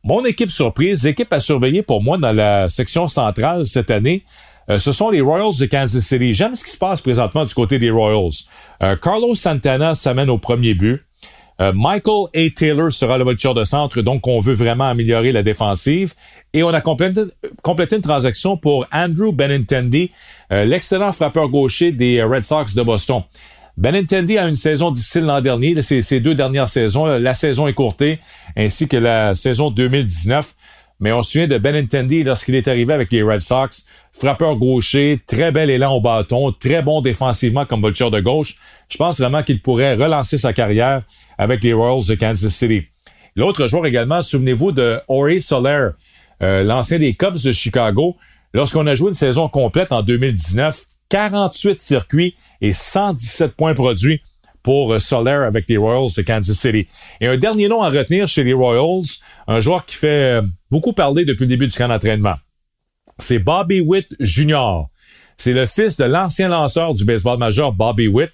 Mon 0.03 0.23
équipe 0.23 0.49
surprise, 0.49 1.03
l'équipe 1.03 1.31
à 1.33 1.39
surveiller 1.39 1.81
pour 1.81 2.01
moi 2.01 2.17
dans 2.17 2.31
la 2.31 2.69
section 2.69 3.07
centrale 3.07 3.65
cette 3.65 3.91
année, 3.91 4.23
euh, 4.69 4.79
ce 4.79 4.91
sont 4.91 5.09
les 5.09 5.21
Royals 5.21 5.57
de 5.59 5.65
Kansas 5.65 6.03
City. 6.03 6.33
J'aime 6.33 6.55
ce 6.55 6.63
qui 6.63 6.71
se 6.71 6.77
passe 6.77 7.01
présentement 7.01 7.45
du 7.45 7.53
côté 7.53 7.79
des 7.79 7.89
Royals. 7.89 8.31
Euh, 8.83 8.95
Carlos 8.95 9.35
Santana 9.35 9.95
s'amène 9.95 10.29
au 10.29 10.37
premier 10.37 10.73
but. 10.73 11.03
Euh, 11.59 11.73
Michael 11.75 12.27
A. 12.35 12.49
Taylor 12.55 12.91
sera 12.91 13.17
le 13.17 13.25
voltigeur 13.25 13.53
de 13.53 13.65
centre, 13.65 14.01
donc 14.01 14.27
on 14.27 14.39
veut 14.39 14.53
vraiment 14.53 14.85
améliorer 14.85 15.31
la 15.31 15.43
défensive. 15.43 16.13
Et 16.53 16.63
on 16.63 16.69
a 16.69 16.79
complété, 16.81 17.21
une 17.95 18.01
transaction 18.01 18.55
pour 18.55 18.85
Andrew 18.93 19.33
Benintendi, 19.33 20.11
l'excellent 20.49 21.11
frappeur 21.11 21.49
gaucher 21.49 21.91
des 21.91 22.23
Red 22.23 22.43
Sox 22.43 22.75
de 22.75 22.81
Boston. 22.81 23.23
Benintendi 23.79 24.37
a 24.37 24.47
une 24.47 24.55
saison 24.55 24.91
difficile 24.91 25.23
l'an 25.23 25.41
dernier, 25.41 25.81
ses, 25.81 26.19
deux 26.19 26.35
dernières 26.35 26.69
saisons, 26.69 27.05
la 27.05 27.33
saison 27.33 27.67
écourtée, 27.67 28.19
ainsi 28.57 28.87
que 28.87 28.97
la 28.97 29.35
saison 29.35 29.69
2019. 29.69 30.53
Mais 30.99 31.11
on 31.13 31.21
se 31.21 31.31
souvient 31.31 31.47
de 31.47 31.57
Benintendi 31.57 32.23
lorsqu'il 32.23 32.55
est 32.55 32.67
arrivé 32.67 32.93
avec 32.93 33.11
les 33.11 33.23
Red 33.23 33.39
Sox. 33.39 33.85
Frappeur 34.11 34.57
gaucher, 34.57 35.21
très 35.25 35.51
bel 35.51 35.69
élan 35.69 35.93
au 35.93 36.01
bâton, 36.01 36.51
très 36.51 36.81
bon 36.81 37.01
défensivement 37.01 37.65
comme 37.65 37.81
voltigeur 37.81 38.11
de 38.11 38.19
gauche. 38.19 38.57
Je 38.89 38.97
pense 38.97 39.19
vraiment 39.19 39.43
qu'il 39.43 39.61
pourrait 39.61 39.95
relancer 39.95 40.37
sa 40.37 40.51
carrière 40.51 41.03
avec 41.37 41.63
les 41.63 41.73
Royals 41.73 42.05
de 42.07 42.15
Kansas 42.15 42.53
City. 42.53 42.87
L'autre 43.35 43.67
joueur 43.67 43.85
également, 43.85 44.21
souvenez-vous 44.21 44.73
de 44.73 44.99
Ori 45.07 45.41
Soler, 45.41 45.89
euh, 46.43 46.63
l'ancien 46.63 46.99
des 46.99 47.13
Cubs 47.13 47.41
de 47.41 47.51
Chicago. 47.51 48.17
Lorsqu'on 48.53 48.87
a 48.87 48.95
joué 48.95 49.09
une 49.09 49.13
saison 49.13 49.47
complète 49.47 49.93
en 49.93 50.01
2019, 50.01 50.83
48 51.09 51.79
circuits 51.79 52.35
et 52.61 52.73
117 52.73 53.53
points 53.55 53.73
produits 53.73 54.21
pour 54.63 54.93
euh, 54.93 54.99
Soler 54.99 55.31
avec 55.31 55.69
les 55.69 55.77
Royals 55.77 56.09
de 56.17 56.21
Kansas 56.21 56.57
City. 56.57 56.87
Et 57.21 57.27
un 57.27 57.37
dernier 57.37 57.69
nom 57.69 57.81
à 57.81 57.89
retenir 57.89 58.27
chez 58.27 58.43
les 58.43 58.53
Royals, 58.53 59.05
un 59.47 59.59
joueur 59.59 59.85
qui 59.85 59.95
fait 59.95 60.39
euh, 60.39 60.41
beaucoup 60.71 60.93
parler 60.93 61.25
depuis 61.25 61.43
le 61.43 61.49
début 61.49 61.67
du 61.67 61.77
camp 61.77 61.87
d'entraînement. 61.87 62.35
C'est 63.17 63.39
Bobby 63.39 63.81
Witt 63.81 64.15
Jr. 64.19 64.83
C'est 65.37 65.53
le 65.53 65.65
fils 65.65 65.97
de 65.97 66.05
l'ancien 66.05 66.49
lanceur 66.49 66.93
du 66.93 67.05
baseball 67.05 67.37
majeur 67.37 67.73
Bobby 67.73 68.07
Witt. 68.07 68.31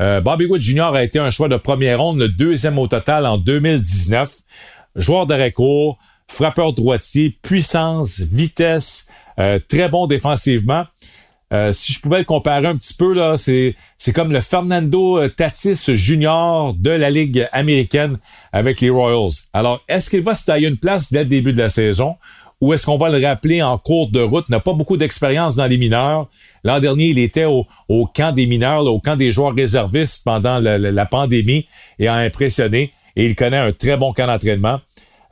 Euh, 0.00 0.20
Bobby 0.20 0.46
Witt 0.46 0.62
Jr. 0.62 0.94
a 0.94 1.02
été 1.02 1.18
un 1.18 1.30
choix 1.30 1.48
de 1.48 1.56
première 1.56 2.00
ronde, 2.00 2.18
le 2.18 2.28
deuxième 2.28 2.78
au 2.78 2.86
total 2.86 3.26
en 3.26 3.38
2019. 3.38 4.34
Joueur 4.96 5.26
d'arrêt 5.26 5.52
court, 5.52 5.98
frappeur 6.28 6.72
droitier, 6.72 7.38
puissance, 7.42 8.20
vitesse, 8.20 9.06
très 9.68 9.88
bon 9.90 10.06
défensivement. 10.06 10.86
Euh, 11.52 11.72
si 11.72 11.92
je 11.92 12.00
pouvais 12.00 12.18
le 12.18 12.24
comparer 12.24 12.66
un 12.66 12.76
petit 12.76 12.94
peu, 12.94 13.14
là, 13.14 13.36
c'est, 13.38 13.76
c'est 13.98 14.12
comme 14.12 14.32
le 14.32 14.40
Fernando 14.40 15.18
euh, 15.18 15.28
Tatis 15.28 15.94
Junior 15.94 16.74
de 16.74 16.90
la 16.90 17.08
Ligue 17.08 17.48
américaine 17.52 18.18
avec 18.52 18.80
les 18.80 18.90
Royals. 18.90 19.30
Alors, 19.52 19.80
est-ce 19.88 20.10
qu'il 20.10 20.22
va 20.22 20.34
se 20.34 20.44
tailler 20.44 20.66
une 20.66 20.76
place 20.76 21.12
dès 21.12 21.22
le 21.22 21.28
début 21.28 21.52
de 21.52 21.58
la 21.58 21.68
saison? 21.68 22.16
Ou 22.60 22.72
est-ce 22.72 22.86
qu'on 22.86 22.96
va 22.96 23.10
le 23.10 23.24
rappeler 23.24 23.62
en 23.62 23.78
cours 23.78 24.10
de 24.10 24.20
route? 24.20 24.48
N'a 24.48 24.60
pas 24.60 24.72
beaucoup 24.72 24.96
d'expérience 24.96 25.54
dans 25.54 25.66
les 25.66 25.76
mineurs. 25.76 26.28
L'an 26.64 26.80
dernier, 26.80 27.08
il 27.08 27.18
était 27.18 27.44
au, 27.44 27.66
au 27.88 28.06
camp 28.06 28.32
des 28.32 28.46
mineurs, 28.46 28.84
au 28.86 28.98
camp 28.98 29.14
des 29.14 29.30
joueurs 29.30 29.54
réservistes 29.54 30.22
pendant 30.24 30.58
la, 30.58 31.06
pandémie 31.06 31.66
et 31.98 32.08
a 32.08 32.14
impressionné. 32.14 32.92
Et 33.14 33.26
il 33.26 33.36
connaît 33.36 33.58
un 33.58 33.72
très 33.72 33.96
bon 33.96 34.12
camp 34.12 34.26
d'entraînement. 34.26 34.80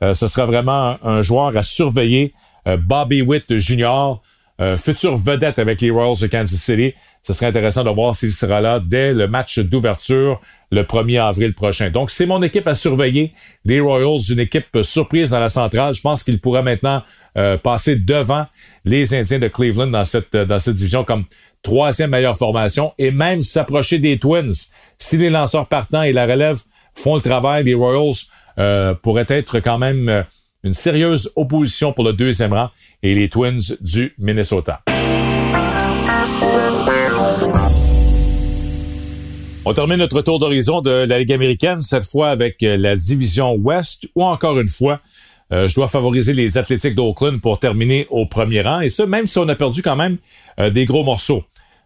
Euh, 0.03 0.13
ce 0.13 0.27
sera 0.27 0.45
vraiment 0.45 0.97
un, 1.03 1.21
joueur 1.21 1.57
à 1.57 1.63
surveiller. 1.63 2.33
Bobby 2.65 3.21
Witt 3.21 3.57
Jr., 3.57 4.15
euh, 4.61 4.77
future 4.77 5.17
vedette 5.17 5.59
avec 5.59 5.81
les 5.81 5.89
Royals 5.89 6.19
de 6.21 6.27
Kansas 6.27 6.59
City. 6.59 6.93
Ce 7.21 7.33
serait 7.33 7.47
intéressant 7.47 7.83
de 7.83 7.89
voir 7.89 8.15
s'il 8.15 8.31
sera 8.31 8.61
là 8.61 8.79
dès 8.79 9.13
le 9.13 9.27
match 9.27 9.59
d'ouverture 9.59 10.39
le 10.71 10.83
1er 10.83 11.21
avril 11.21 11.53
prochain. 11.53 11.89
Donc, 11.89 12.11
c'est 12.11 12.25
mon 12.25 12.41
équipe 12.41 12.67
à 12.67 12.73
surveiller. 12.73 13.33
Les 13.65 13.79
Royals, 13.79 14.19
une 14.29 14.39
équipe 14.39 14.81
surprise 14.81 15.31
dans 15.31 15.39
la 15.39 15.49
centrale. 15.49 15.93
Je 15.93 16.01
pense 16.01 16.23
qu'il 16.23 16.39
pourra 16.39 16.61
maintenant 16.61 17.03
euh, 17.37 17.57
passer 17.57 17.95
devant 17.95 18.45
les 18.85 19.13
Indiens 19.13 19.39
de 19.39 19.47
Cleveland 19.47 19.87
dans 19.87 20.05
cette, 20.05 20.35
dans 20.35 20.59
cette 20.59 20.75
division 20.75 21.03
comme 21.03 21.25
troisième 21.63 22.11
meilleure 22.11 22.37
formation 22.37 22.93
et 22.97 23.11
même 23.11 23.43
s'approcher 23.43 23.99
des 23.99 24.19
Twins. 24.19 24.53
Si 24.97 25.17
les 25.17 25.29
lanceurs 25.29 25.67
partants 25.67 26.03
et 26.03 26.13
la 26.13 26.25
relève 26.25 26.59
font 26.93 27.15
le 27.15 27.21
travail, 27.21 27.63
les 27.63 27.73
Royals 27.73 28.13
euh, 28.57 28.93
pourraient 28.93 29.25
être 29.27 29.59
quand 29.59 29.77
même 29.77 30.07
euh, 30.07 30.23
une 30.65 30.73
sérieuse 30.73 31.31
opposition 31.35 31.93
pour 31.93 32.03
le 32.03 32.11
deuxième 32.11 32.51
rang 32.51 32.69
et 33.03 33.13
les 33.13 33.29
Twins 33.29 33.61
du 33.81 34.15
Minnesota. 34.17 34.81
On 39.63 39.73
termine 39.73 39.97
notre 39.97 40.21
tour 40.21 40.39
d'horizon 40.39 40.81
de 40.81 40.89
la 40.89 41.19
Ligue 41.19 41.31
américaine, 41.31 41.81
cette 41.81 42.03
fois 42.03 42.29
avec 42.29 42.61
euh, 42.63 42.77
la 42.77 42.95
division 42.95 43.53
Ouest, 43.55 44.07
où 44.15 44.23
encore 44.23 44.59
une 44.59 44.67
fois, 44.67 45.01
euh, 45.53 45.67
je 45.67 45.75
dois 45.75 45.87
favoriser 45.87 46.33
les 46.33 46.57
Athletics 46.57 46.95
d'Oakland 46.95 47.39
pour 47.39 47.59
terminer 47.59 48.07
au 48.09 48.25
premier 48.25 48.61
rang, 48.61 48.79
et 48.79 48.89
ça 48.89 49.05
même 49.05 49.27
si 49.27 49.37
on 49.37 49.47
a 49.47 49.55
perdu 49.55 49.83
quand 49.83 49.95
même 49.95 50.17
euh, 50.59 50.71
des 50.71 50.85
gros 50.85 51.03
morceaux. 51.03 51.43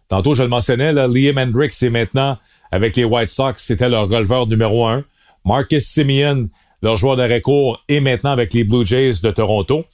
Tantôt, 0.08 0.34
je 0.34 0.42
le 0.42 0.48
mentionnais, 0.48 0.92
Liam 0.92 1.38
Hendricks 1.38 1.82
est 1.82 1.90
maintenant 1.90 2.38
avec 2.72 2.96
les 2.96 3.04
White 3.04 3.28
Sox, 3.28 3.54
c'était 3.56 3.88
leur 3.88 4.08
releveur 4.08 4.46
numéro 4.46 4.86
un. 4.86 5.04
Marcus 5.44 5.86
Simeon, 5.86 6.48
leur 6.82 6.96
joueur 6.96 7.16
d'arrêt 7.16 7.40
court, 7.40 7.82
est 7.88 8.00
maintenant 8.00 8.30
avec 8.30 8.52
les 8.54 8.64
Blue 8.64 8.84
Jays 8.84 9.20
de 9.22 9.30
Toronto. 9.30 9.84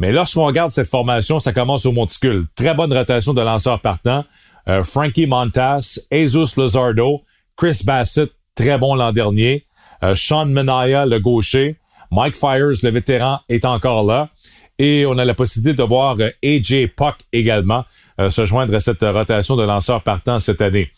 Mais 0.00 0.12
lorsqu'on 0.12 0.46
regarde 0.46 0.70
cette 0.70 0.88
formation, 0.88 1.40
ça 1.40 1.52
commence 1.52 1.84
au 1.84 1.92
monticule. 1.92 2.44
Très 2.54 2.74
bonne 2.74 2.92
rotation 2.92 3.34
de 3.34 3.42
lanceurs 3.42 3.80
partants. 3.80 4.24
Euh, 4.66 4.82
Frankie 4.82 5.26
Montas, 5.26 6.00
Jesus 6.10 6.58
Luzardo, 6.58 7.22
Chris 7.56 7.82
Bassett, 7.84 8.30
très 8.54 8.78
bon 8.78 8.94
l'an 8.94 9.12
dernier. 9.12 9.66
Euh, 10.02 10.14
Sean 10.14 10.46
Menaya, 10.46 11.04
le 11.04 11.20
gaucher. 11.20 11.76
Mike 12.10 12.34
Fires, 12.34 12.80
le 12.82 12.90
vétéran, 12.90 13.40
est 13.50 13.66
encore 13.66 14.04
là. 14.04 14.30
Et 14.78 15.04
on 15.06 15.18
a 15.18 15.24
la 15.26 15.34
possibilité 15.34 15.76
de 15.76 15.82
voir 15.82 16.16
euh, 16.18 16.30
AJ 16.42 16.88
Puck 16.96 17.16
également 17.32 17.84
se 18.28 18.44
joindre 18.44 18.74
à 18.74 18.80
cette 18.80 19.00
rotation 19.00 19.56
de 19.56 19.62
lanceurs 19.62 20.02
partants 20.02 20.40
cette 20.40 20.60
année. 20.60 20.90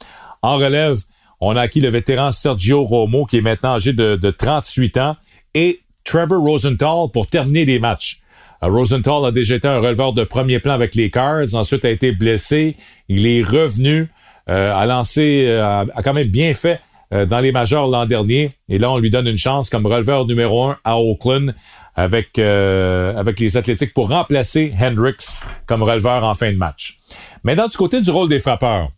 En 0.43 0.57
relève, 0.57 0.97
on 1.41 1.55
a 1.55 1.61
acquis 1.61 1.81
le 1.81 1.89
vétéran 1.89 2.33
Sergio 2.33 2.83
Romo, 2.83 3.27
qui 3.27 3.37
est 3.37 3.43
maintenant 3.43 3.75
âgé 3.75 3.93
de 3.93 4.31
38 4.31 4.97
ans, 4.97 5.17
et 5.55 5.81
Trevor 6.05 6.43
Rosenthal 6.43 7.09
pour 7.13 7.27
terminer 7.27 7.65
les 7.65 7.79
matchs. 7.79 8.23
Euh, 8.63 8.69
Rosenthal 8.69 9.27
a 9.27 9.33
déjà 9.33 9.57
été 9.57 9.69
un 9.69 9.79
releveur 9.79 10.13
de 10.13 10.25
premier 10.25 10.59
plan 10.59 10.73
avec 10.73 10.95
les 10.95 11.11
Cards, 11.11 11.55
ensuite 11.55 11.85
a 11.85 11.91
été 11.91 12.13
blessé, 12.13 12.77
il 13.09 13.27
est 13.27 13.43
revenu, 13.43 14.09
euh, 14.49 14.75
a 14.75 14.87
lancé, 14.87 15.47
euh, 15.49 15.85
a 15.95 16.03
quand 16.03 16.15
même 16.15 16.29
bien 16.29 16.55
fait 16.55 16.81
dans 17.29 17.41
les 17.41 17.53
majors 17.53 17.89
l'an 17.89 18.07
dernier, 18.07 18.53
et 18.71 18.79
là 18.79 18.91
on 18.91 18.97
lui 18.97 19.11
donne 19.11 19.27
une 19.27 19.37
chance 19.37 19.69
comme 19.69 19.85
releveur 19.85 20.25
numéro 20.25 20.65
un 20.65 20.79
à 20.83 20.99
Oakland 20.99 21.55
avec 21.95 22.39
avec 22.39 23.39
les 23.39 23.59
Athlétiques 23.59 23.93
pour 23.93 24.09
remplacer 24.09 24.73
Hendricks 24.81 25.27
comme 25.67 25.83
releveur 25.83 26.25
en 26.25 26.33
fin 26.33 26.51
de 26.51 26.57
match. 26.57 27.01
Maintenant 27.45 27.69
du 27.69 27.77
côté 27.77 28.01
du 28.01 28.11
rôle 28.11 28.31
des 28.31 28.39
frappeurs, 28.39 28.89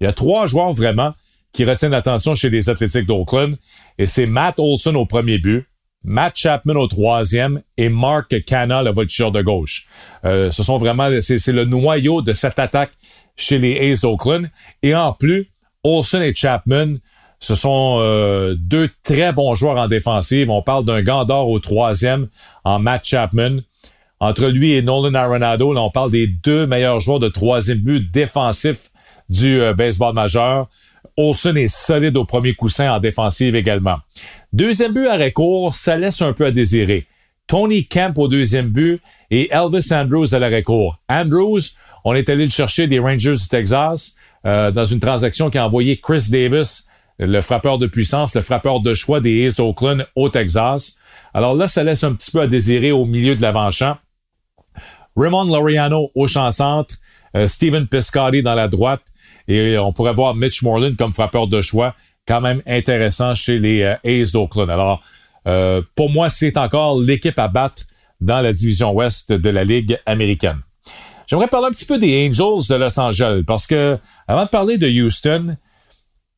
il 0.00 0.04
y 0.04 0.06
a 0.06 0.12
trois 0.12 0.46
joueurs 0.46 0.70
vraiment 0.70 1.12
qui 1.52 1.64
retiennent 1.64 1.90
l'attention 1.90 2.36
chez 2.36 2.50
les 2.50 2.70
Athlétiques 2.70 3.06
d'Oakland, 3.06 3.56
et 3.98 4.06
c'est 4.06 4.26
Matt 4.26 4.60
Olson 4.60 4.94
au 4.94 5.04
premier 5.04 5.38
but. 5.38 5.66
Matt 6.06 6.36
Chapman 6.36 6.76
au 6.76 6.86
troisième 6.86 7.62
et 7.76 7.88
Mark 7.88 8.44
Canna, 8.44 8.82
le 8.82 8.90
voltigeur 8.90 9.32
de 9.32 9.42
gauche. 9.42 9.86
Euh, 10.24 10.52
ce 10.52 10.62
sont 10.62 10.78
vraiment, 10.78 11.10
c'est 11.20 11.48
le 11.48 11.64
noyau 11.64 12.22
de 12.22 12.32
cette 12.32 12.60
attaque 12.60 12.92
chez 13.36 13.58
les 13.58 13.90
A's 13.90 14.00
d'Oakland. 14.00 14.48
Et 14.84 14.94
en 14.94 15.12
plus, 15.12 15.50
Olsen 15.82 16.22
et 16.22 16.32
Chapman, 16.32 16.94
ce 17.40 17.56
sont 17.56 17.98
euh, 17.98 18.54
deux 18.56 18.88
très 19.02 19.32
bons 19.32 19.56
joueurs 19.56 19.78
en 19.78 19.88
défensive. 19.88 20.48
On 20.48 20.62
parle 20.62 20.84
d'un 20.84 21.02
gant 21.02 21.24
d'or 21.24 21.50
au 21.50 21.58
troisième 21.58 22.28
en 22.64 22.78
Matt 22.78 23.04
Chapman. 23.04 23.58
Entre 24.20 24.46
lui 24.46 24.72
et 24.72 24.82
Nolan 24.82 25.14
Arenado, 25.14 25.76
on 25.76 25.90
parle 25.90 26.12
des 26.12 26.28
deux 26.28 26.66
meilleurs 26.66 27.00
joueurs 27.00 27.18
de 27.18 27.28
troisième 27.28 27.78
but 27.78 28.10
défensif 28.10 28.90
du 29.28 29.60
euh, 29.60 29.74
baseball 29.74 30.14
majeur. 30.14 30.68
Olsen 31.16 31.56
est 31.56 31.68
solide 31.68 32.16
au 32.16 32.24
premier 32.24 32.54
coussin 32.54 32.92
en 32.92 33.00
défensive 33.00 33.56
également. 33.56 33.98
Deuxième 34.52 34.92
but 34.92 35.08
à 35.08 35.30
court, 35.30 35.74
ça 35.74 35.96
laisse 35.96 36.22
un 36.22 36.32
peu 36.32 36.46
à 36.46 36.50
désirer. 36.50 37.06
Tony 37.46 37.86
Kemp 37.86 38.18
au 38.18 38.28
deuxième 38.28 38.68
but 38.68 39.00
et 39.30 39.48
Elvis 39.52 39.92
Andrews 39.92 40.34
à 40.34 40.38
l'arrêt 40.38 40.62
court. 40.62 40.98
Andrews, 41.08 41.60
on 42.04 42.14
est 42.14 42.28
allé 42.28 42.44
le 42.44 42.50
chercher 42.50 42.86
des 42.86 42.98
Rangers 42.98 43.36
du 43.36 43.48
Texas 43.48 44.16
euh, 44.44 44.70
dans 44.70 44.84
une 44.84 45.00
transaction 45.00 45.50
qui 45.50 45.58
a 45.58 45.66
envoyé 45.66 45.96
Chris 45.96 46.24
Davis, 46.30 46.86
le 47.18 47.40
frappeur 47.40 47.78
de 47.78 47.86
puissance, 47.86 48.34
le 48.34 48.42
frappeur 48.42 48.80
de 48.80 48.94
choix 48.94 49.20
des 49.20 49.46
A's 49.46 49.60
Oakland 49.60 50.06
au 50.14 50.28
Texas. 50.28 50.98
Alors 51.34 51.54
là, 51.54 51.68
ça 51.68 51.84
laisse 51.84 52.04
un 52.04 52.14
petit 52.14 52.30
peu 52.30 52.40
à 52.40 52.46
désirer 52.46 52.92
au 52.92 53.04
milieu 53.04 53.34
de 53.34 53.42
l'avant-champ. 53.42 53.96
Raymond 55.16 55.44
Laureano 55.44 56.10
au 56.14 56.26
champ 56.26 56.50
centre, 56.50 56.94
Steven 57.46 57.86
Piscotty 57.86 58.42
dans 58.42 58.54
la 58.54 58.68
droite 58.68 59.02
et 59.48 59.78
on 59.78 59.92
pourrait 59.92 60.12
voir 60.12 60.34
Mitch 60.34 60.62
Moreland 60.62 60.94
comme 60.96 61.12
frappeur 61.12 61.46
de 61.46 61.60
choix, 61.60 61.94
quand 62.26 62.40
même 62.40 62.62
intéressant 62.66 63.34
chez 63.34 63.58
les 63.58 63.82
euh, 63.82 63.96
A's 64.04 64.32
d'Oakland. 64.32 64.70
Alors, 64.70 65.02
euh, 65.46 65.82
pour 65.94 66.10
moi, 66.10 66.28
c'est 66.28 66.56
encore 66.56 67.00
l'équipe 67.00 67.38
à 67.38 67.48
battre 67.48 67.82
dans 68.20 68.40
la 68.40 68.52
division 68.52 68.92
ouest 68.92 69.32
de 69.32 69.50
la 69.50 69.64
Ligue 69.64 69.98
américaine. 70.06 70.60
J'aimerais 71.26 71.48
parler 71.48 71.68
un 71.68 71.70
petit 71.70 71.84
peu 71.84 71.98
des 71.98 72.26
Angels 72.26 72.68
de 72.68 72.74
Los 72.76 72.98
Angeles 72.98 73.42
parce 73.46 73.66
que, 73.66 73.98
avant 74.26 74.44
de 74.44 74.48
parler 74.48 74.78
de 74.78 74.88
Houston, 74.88 75.56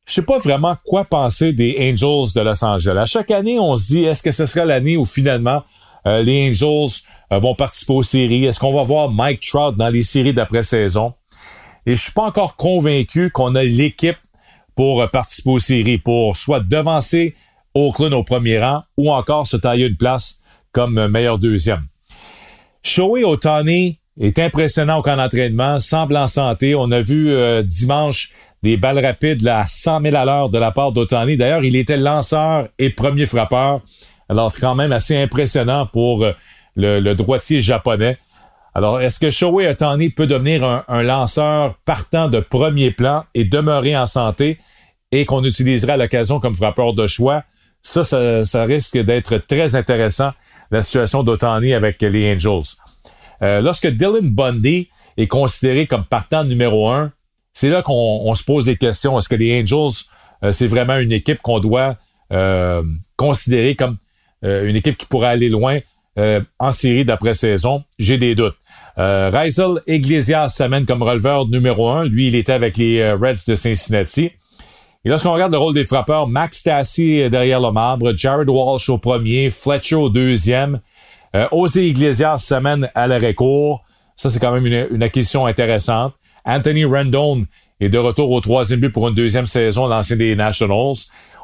je 0.07 0.15
sais 0.15 0.23
pas 0.23 0.39
vraiment 0.39 0.77
quoi 0.85 1.05
penser 1.05 1.53
des 1.53 1.77
Angels 1.79 2.33
de 2.35 2.41
Los 2.41 2.65
Angeles. 2.65 2.99
À 2.99 3.05
chaque 3.05 3.31
année, 3.31 3.59
on 3.59 3.77
se 3.77 3.87
dit, 3.89 4.05
est-ce 4.05 4.23
que 4.23 4.33
ce 4.33 4.47
sera 4.47 4.65
l'année 4.65 4.97
où 4.97 5.05
finalement 5.05 5.63
euh, 6.07 6.23
les 6.23 6.49
Angels 6.49 7.03
vont 7.31 7.55
participer 7.55 7.93
aux 7.93 8.03
séries? 8.03 8.45
Est-ce 8.45 8.59
qu'on 8.59 8.75
va 8.75 8.83
voir 8.83 9.11
Mike 9.11 9.41
Trout 9.41 9.77
dans 9.77 9.89
les 9.89 10.03
séries 10.03 10.35
d'après-saison? 10.35 11.15
Et 11.87 11.97
je 11.97 12.03
suis 12.03 12.13
pas 12.13 12.25
encore 12.25 12.57
convaincu 12.57 13.31
qu'on 13.31 13.55
a 13.55 13.65
l'équipe 13.65 14.19
pour 14.75 15.03
euh, 15.03 15.07
participer 15.07 15.51
aux 15.51 15.59
séries, 15.59 15.99
pour 15.99 16.37
soit 16.37 16.61
devancer 16.61 17.35
Oakland 17.75 18.13
au 18.13 18.23
premier 18.25 18.61
rang 18.61 18.83
ou 18.97 19.11
encore 19.11 19.47
se 19.47 19.57
tailler 19.57 19.87
une 19.87 19.97
place 19.97 20.41
comme 20.71 20.99
euh, 20.99 21.09
meilleur 21.09 21.39
deuxième. 21.39 21.83
Shohei 22.83 23.25
Otani 23.25 23.99
est 24.21 24.39
impressionnant 24.39 24.99
au 24.99 25.03
camp 25.03 25.17
d'entraînement, 25.17 25.81
semble 25.81 26.17
en 26.17 26.27
santé. 26.27 26.75
On 26.75 26.91
a 26.91 27.01
vu 27.01 27.31
euh, 27.31 27.63
dimanche 27.63 28.31
des 28.63 28.77
balles 28.77 29.05
rapides 29.05 29.47
à 29.47 29.67
100 29.67 30.03
000 30.03 30.17
à 30.17 30.25
l'heure 30.25 30.49
de 30.51 30.59
la 30.59 30.73
part 30.73 30.93
d'Otani. 30.93 31.37
D'ailleurs, 31.37 31.65
il 31.65 31.75
était 31.75 31.97
lanceur 31.97 32.69
et 32.79 32.91
premier 32.91 33.27
frappeur. 33.27 33.81
Alors, 34.29 34.53
quand 34.53 34.75
même 34.75 34.93
assez 34.93 35.17
impressionnant 35.17 35.87
pour 35.87 36.27
le 36.77 37.15
droitier 37.15 37.61
japonais. 37.61 38.19
Alors, 38.79 39.01
est-ce 39.01 39.19
que 39.19 39.31
Shohei 39.31 39.67
Otani 39.69 40.11
peut 40.11 40.29
devenir 40.29 40.85
un, 40.87 41.03
lanceur 41.03 41.75
partant 41.85 42.29
de 42.29 42.39
premier 42.39 42.93
plan 42.93 43.25
et 43.35 43.45
demeurer 43.45 43.97
en 43.97 44.07
santé 44.07 44.61
et 45.11 45.25
qu'on 45.25 45.43
utiliserait 45.43 45.95
à 45.95 45.97
l'occasion 45.97 46.39
comme 46.39 46.55
frappeur 46.55 46.95
de 46.95 47.09
choix? 47.09 47.43
Ça, 47.83 48.05
ça, 48.05 48.65
risque 48.65 48.97
d'être 48.97 49.39
très 49.39 49.75
intéressant, 49.75 50.31
la 50.71 50.81
situation 50.81 51.25
d'Otani 51.25 51.75
avec 51.75 52.01
les 52.03 52.33
Angels. 52.33 52.77
Euh, 53.43 53.61
lorsque 53.63 53.89
Dylan 53.89 54.31
Bundy 54.31 54.89
est 55.17 55.27
considéré 55.27 55.89
comme 55.89 56.05
partant 56.05 56.45
numéro 56.45 56.89
un, 56.89 57.11
c'est 57.53 57.71
là 57.71 57.83
qu'on 57.83 58.33
se 58.37 58.45
pose 58.45 58.67
des 58.67 58.77
questions. 58.77 59.19
Est-ce 59.19 59.29
que 59.29 59.35
les 59.35 59.61
Angels, 59.61 60.05
euh, 60.45 60.53
c'est 60.53 60.69
vraiment 60.69 60.99
une 60.99 61.11
équipe 61.11 61.43
qu'on 61.43 61.59
doit 61.59 61.97
euh, 62.33 62.85
considérer 63.17 63.75
comme 63.75 63.97
une 64.43 64.77
équipe 64.77 64.97
qui 64.97 65.07
pourrait 65.07 65.29
aller 65.29 65.49
loin 65.49 65.81
euh, 66.19 66.41
en 66.59 66.73
série 66.73 67.05
d'après-saison, 67.05 67.85
j'ai 67.99 68.19
des 68.19 68.35
doutes. 68.35 68.57
Euh, 68.99 69.31
Reisel 69.33 69.81
Iglesias 69.87 70.49
s'amène 70.49 70.85
comme 70.85 71.03
releveur 71.03 71.47
numéro 71.47 71.89
un. 71.89 72.05
Lui, 72.05 72.27
il 72.29 72.35
était 72.35 72.53
avec 72.53 72.77
les 72.77 72.99
euh, 72.99 73.15
Reds 73.15 73.45
de 73.47 73.55
Cincinnati. 73.55 74.33
Et 75.05 75.09
lorsqu'on 75.09 75.33
regarde 75.33 75.53
le 75.53 75.59
rôle 75.59 75.75
des 75.75 75.85
frappeurs, 75.85 76.27
Max 76.27 76.65
Tassi 76.65 77.31
derrière 77.31 77.61
le 77.61 77.71
marbre, 77.71 78.13
Jared 78.17 78.49
Walsh 78.49 78.89
au 78.89 78.99
premier, 78.99 79.49
Fletcher 79.51 79.95
au 79.95 80.09
deuxième. 80.09 80.81
Euh, 81.37 81.47
Iglesias 81.77 82.39
s'amène 82.39 82.91
à 82.97 83.07
l'arrêt 83.07 83.35
court. 83.35 83.85
Ça, 84.17 84.29
c'est 84.29 84.41
quand 84.41 84.51
même 84.51 84.67
une, 84.67 84.89
une, 84.91 85.03
acquisition 85.05 85.47
intéressante. 85.47 86.15
Anthony 86.45 86.85
Rendon 86.85 87.47
est 87.79 87.91
de 87.91 87.99
retour 87.99 88.33
au 88.33 88.41
troisième 88.41 88.81
but 88.81 88.91
pour 88.91 89.07
une 89.07 89.15
deuxième 89.15 89.47
saison, 89.47 89.87
l'ancien 89.87 90.17
des 90.17 90.35
Nationals. 90.35 90.97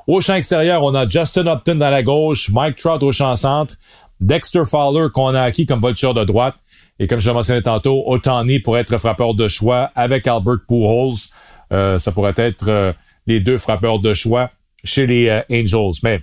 Au 0.06 0.20
champ 0.20 0.34
extérieur, 0.34 0.82
on 0.82 0.94
a 0.94 1.06
Justin 1.06 1.46
Upton 1.46 1.76
dans 1.76 1.90
la 1.90 2.02
gauche, 2.02 2.50
Mike 2.50 2.76
Trout 2.76 3.02
au 3.02 3.12
champ 3.12 3.36
centre, 3.36 3.74
Dexter 4.20 4.62
Fowler 4.64 5.08
qu'on 5.12 5.34
a 5.34 5.42
acquis 5.42 5.66
comme 5.66 5.80
voltigeur 5.80 6.14
de 6.14 6.24
droite. 6.24 6.54
Et 6.98 7.06
comme 7.06 7.20
je 7.20 7.28
le 7.28 7.34
mentionnais 7.34 7.62
tantôt, 7.62 8.04
Otani 8.06 8.60
pourrait 8.60 8.82
être 8.82 8.96
frappeur 8.98 9.34
de 9.34 9.48
choix 9.48 9.90
avec 9.94 10.26
Albert 10.26 10.58
Pujols. 10.68 11.14
Euh, 11.72 11.98
ça 11.98 12.12
pourrait 12.12 12.34
être 12.36 12.68
euh, 12.68 12.92
les 13.26 13.40
deux 13.40 13.56
frappeurs 13.56 13.98
de 13.98 14.14
choix 14.14 14.50
chez 14.84 15.06
les 15.06 15.28
euh, 15.28 15.42
Angels. 15.50 15.98
Mais 16.02 16.20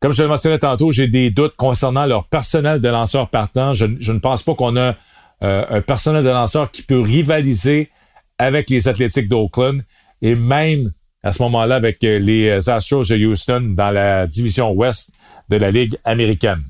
comme 0.00 0.12
je 0.12 0.22
le 0.22 0.28
mentionnais 0.28 0.58
tantôt, 0.58 0.92
j'ai 0.92 1.08
des 1.08 1.30
doutes 1.30 1.56
concernant 1.56 2.06
leur 2.06 2.26
personnel 2.26 2.80
de 2.80 2.88
lanceurs 2.88 3.28
partants. 3.28 3.74
Je, 3.74 3.86
ne 3.86 4.18
pense 4.18 4.42
pas 4.42 4.54
qu'on 4.54 4.76
a 4.76 4.94
euh, 5.42 5.64
un 5.68 5.80
personnel 5.80 6.22
de 6.22 6.28
lanceur 6.28 6.70
qui 6.70 6.82
peut 6.82 7.00
rivaliser 7.00 7.90
avec 8.38 8.70
les 8.70 8.86
Athletics 8.86 9.28
d'Oakland 9.28 9.82
et 10.22 10.36
même 10.36 10.92
à 11.22 11.32
ce 11.32 11.42
moment-là 11.42 11.76
avec 11.76 12.02
euh, 12.04 12.18
les 12.18 12.68
Astros 12.68 13.04
de 13.08 13.16
Houston 13.26 13.72
dans 13.74 13.90
la 13.90 14.26
division 14.26 14.70
ouest 14.72 15.10
de 15.48 15.56
la 15.56 15.70
Ligue 15.70 15.96
américaine. 16.04 16.62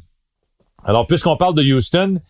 Alors, 0.84 1.06
puisqu'on 1.06 1.36
parle 1.36 1.54
de 1.54 1.62
Houston, 1.62 2.20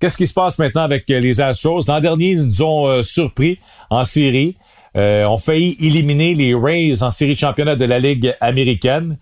qu'est-ce 0.00 0.16
qui 0.16 0.26
se 0.26 0.34
passe 0.34 0.58
maintenant 0.58 0.82
avec 0.82 1.04
les 1.08 1.40
Astros? 1.40 1.82
L'an 1.86 2.00
dernier, 2.00 2.30
ils 2.30 2.44
nous 2.44 2.62
ont 2.62 3.02
surpris 3.02 3.58
en 3.90 4.04
série. 4.04 4.56
Euh, 4.96 5.24
ont 5.26 5.38
failli 5.38 5.76
éliminer 5.78 6.34
les 6.34 6.52
Rays 6.52 7.04
en 7.04 7.12
série 7.12 7.36
championnat 7.36 7.76
de 7.76 7.84
la 7.84 8.00
Ligue 8.00 8.34
américaine. 8.40 9.18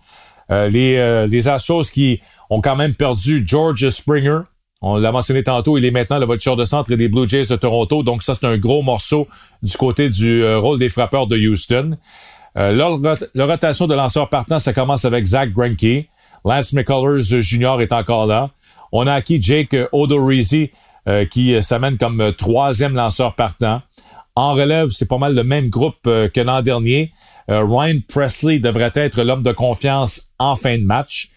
les, 0.49 1.27
les 1.27 1.47
Astros 1.47 1.91
qui 1.93 2.21
ont 2.49 2.59
quand 2.59 2.75
même 2.75 2.95
perdu 2.95 3.43
George 3.45 3.87
Springer, 3.89 4.39
on 4.81 4.95
l'a 4.95 5.11
mentionné 5.11 5.43
tantôt, 5.43 5.77
il 5.77 5.83
est 5.83 5.91
maintenant 5.91 6.19
le 6.19 6.25
voiture 6.25 6.55
de 6.55 6.63
centre 6.63 6.95
des 6.95 7.09
Blue 7.09 7.27
Jays 7.27 7.47
de 7.47 7.55
Toronto. 7.57 8.01
Donc 8.01 8.23
ça, 8.23 8.33
c'est 8.33 8.45
un 8.45 8.57
gros 8.57 8.81
morceau 8.81 9.27
du 9.61 9.75
côté 9.75 10.09
du 10.09 10.41
euh, 10.41 10.57
rôle 10.57 10.79
des 10.79 10.87
frappeurs 10.87 11.27
de 11.27 11.37
Houston. 11.37 11.97
Euh, 12.57 12.97
rotation 13.35 13.87
de 13.87 13.95
lanceurs 13.95 14.29
partant, 14.29 14.59
ça 14.59 14.73
commence 14.73 15.05
avec 15.05 15.25
Zach 15.25 15.51
Greinke. 15.51 16.07
Lance 16.45 16.73
McCullers 16.73 17.41
Jr. 17.41 17.77
est 17.81 17.93
encore 17.93 18.25
là. 18.25 18.49
On 18.91 19.05
a 19.07 19.13
acquis 19.13 19.41
Jake 19.41 19.75
Odorizzi 19.91 20.71
euh, 21.07 21.25
qui 21.25 21.61
s'amène 21.61 21.97
comme 21.97 22.33
troisième 22.37 22.95
lanceur 22.95 23.35
partant. 23.35 23.81
En 24.35 24.53
relève, 24.53 24.87
c'est 24.89 25.07
pas 25.07 25.17
mal 25.17 25.35
le 25.35 25.43
même 25.43 25.69
groupe 25.69 26.03
que 26.03 26.41
l'an 26.41 26.61
dernier. 26.61 27.11
Ryan 27.49 27.97
Presley 28.07 28.59
devrait 28.59 28.91
être 28.93 29.23
l'homme 29.23 29.41
de 29.41 29.51
confiance 29.51 30.29
en 30.37 30.55
fin 30.55 30.77
de 30.77 30.83
match. 30.83 31.29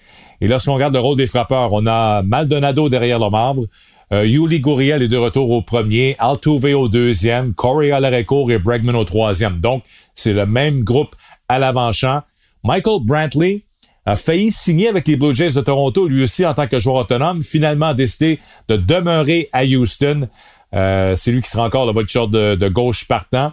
Et 0.42 0.48
lorsqu'on 0.48 0.75
regarde 0.75 0.92
le 0.92 1.01
rôle 1.01 1.16
des 1.16 1.29
frappeurs, 1.29 1.72
on 1.72 1.87
a 1.87 2.22
Maldonado 2.22 2.88
derrière 2.88 3.18
le 3.18 3.31
marbre, 3.31 3.66
euh, 4.12 4.27
Yuli 4.27 4.61
Gurriel 4.61 5.03
est 5.03 5.09
de 5.09 5.16
retour 5.16 5.51
au 5.51 5.62
premier, 5.62 6.16
Altuve 6.18 6.75
au 6.77 6.88
deuxième, 6.88 7.55
Corey 7.55 7.92
Alarecourt 7.92 8.51
et 8.51 8.59
Bregman 8.59 8.94
au 8.94 9.05
troisième. 9.05 9.61
Donc, 9.61 9.85
c'est 10.14 10.33
le 10.33 10.44
même 10.44 10.85
groupe 10.85 11.16
à 11.48 11.59
l'avant-champ. 11.59 12.22
Michael 12.62 13.01
Brantley 13.03 13.64
a 14.05 14.16
failli 14.16 14.51
signer 14.51 14.88
avec 14.88 15.09
les 15.09 15.16
Blue 15.16 15.35
Jays 15.35 15.53
de 15.53 15.61
Toronto, 15.61 16.07
lui 16.07 16.25
aussi 16.25 16.44
en 16.44 16.55
tant 16.55 16.66
que 16.66 16.79
joueur 16.79 16.96
autonome, 16.96 17.42
finalement 17.42 17.88
a 17.88 17.94
décidé 17.94 18.40
de 18.68 18.77
demeurer 18.77 19.48
à 19.53 19.64
Houston. 19.64 20.29
Euh, 20.75 21.16
c'est 21.16 21.33
lui 21.33 21.40
qui 21.40 21.51
sera 21.51 21.64
encore 21.64 21.87
le 21.87 21.92
voiture 21.92 22.29
de, 22.29 22.55
de 22.55 22.68
gauche 22.68 23.07
partant. 23.07 23.53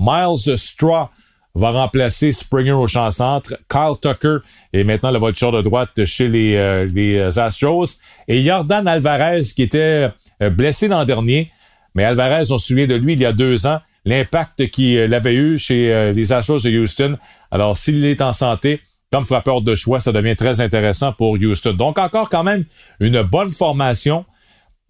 Miles 0.00 0.56
Straw 0.56 1.08
va 1.58 1.70
remplacer 1.70 2.32
Springer 2.32 2.72
au 2.72 2.86
champ 2.86 3.10
centre. 3.10 3.58
Kyle 3.68 3.94
Tucker 4.00 4.38
est 4.72 4.84
maintenant 4.84 5.10
le 5.10 5.18
voiture 5.18 5.52
de 5.52 5.60
droite 5.60 6.04
chez 6.04 6.28
les, 6.28 6.56
euh, 6.56 6.86
les 6.86 7.16
euh, 7.16 7.40
Astros. 7.40 7.98
Et 8.28 8.42
Jordan 8.42 8.86
Alvarez, 8.86 9.42
qui 9.42 9.62
était 9.62 10.10
euh, 10.42 10.50
blessé 10.50 10.88
l'an 10.88 11.04
dernier, 11.04 11.50
mais 11.94 12.04
Alvarez, 12.04 12.50
on 12.50 12.58
se 12.58 12.68
souvient 12.68 12.86
de 12.86 12.94
lui 12.94 13.14
il 13.14 13.20
y 13.20 13.26
a 13.26 13.32
deux 13.32 13.66
ans, 13.66 13.80
l'impact 14.04 14.70
qu'il 14.70 15.12
avait 15.12 15.34
eu 15.34 15.58
chez 15.58 16.12
les 16.14 16.32
Astros 16.32 16.62
de 16.62 16.70
Houston. 16.70 17.18
Alors, 17.50 17.76
s'il 17.76 18.04
est 18.04 18.22
en 18.22 18.32
santé, 18.32 18.80
comme 19.10 19.24
frappeur 19.24 19.62
de 19.62 19.74
choix, 19.74 19.98
ça 19.98 20.12
devient 20.12 20.36
très 20.36 20.60
intéressant 20.60 21.12
pour 21.12 21.32
Houston. 21.32 21.72
Donc, 21.72 21.98
encore 21.98 22.30
quand 22.30 22.44
même 22.44 22.64
une 23.00 23.22
bonne 23.22 23.50
formation, 23.50 24.24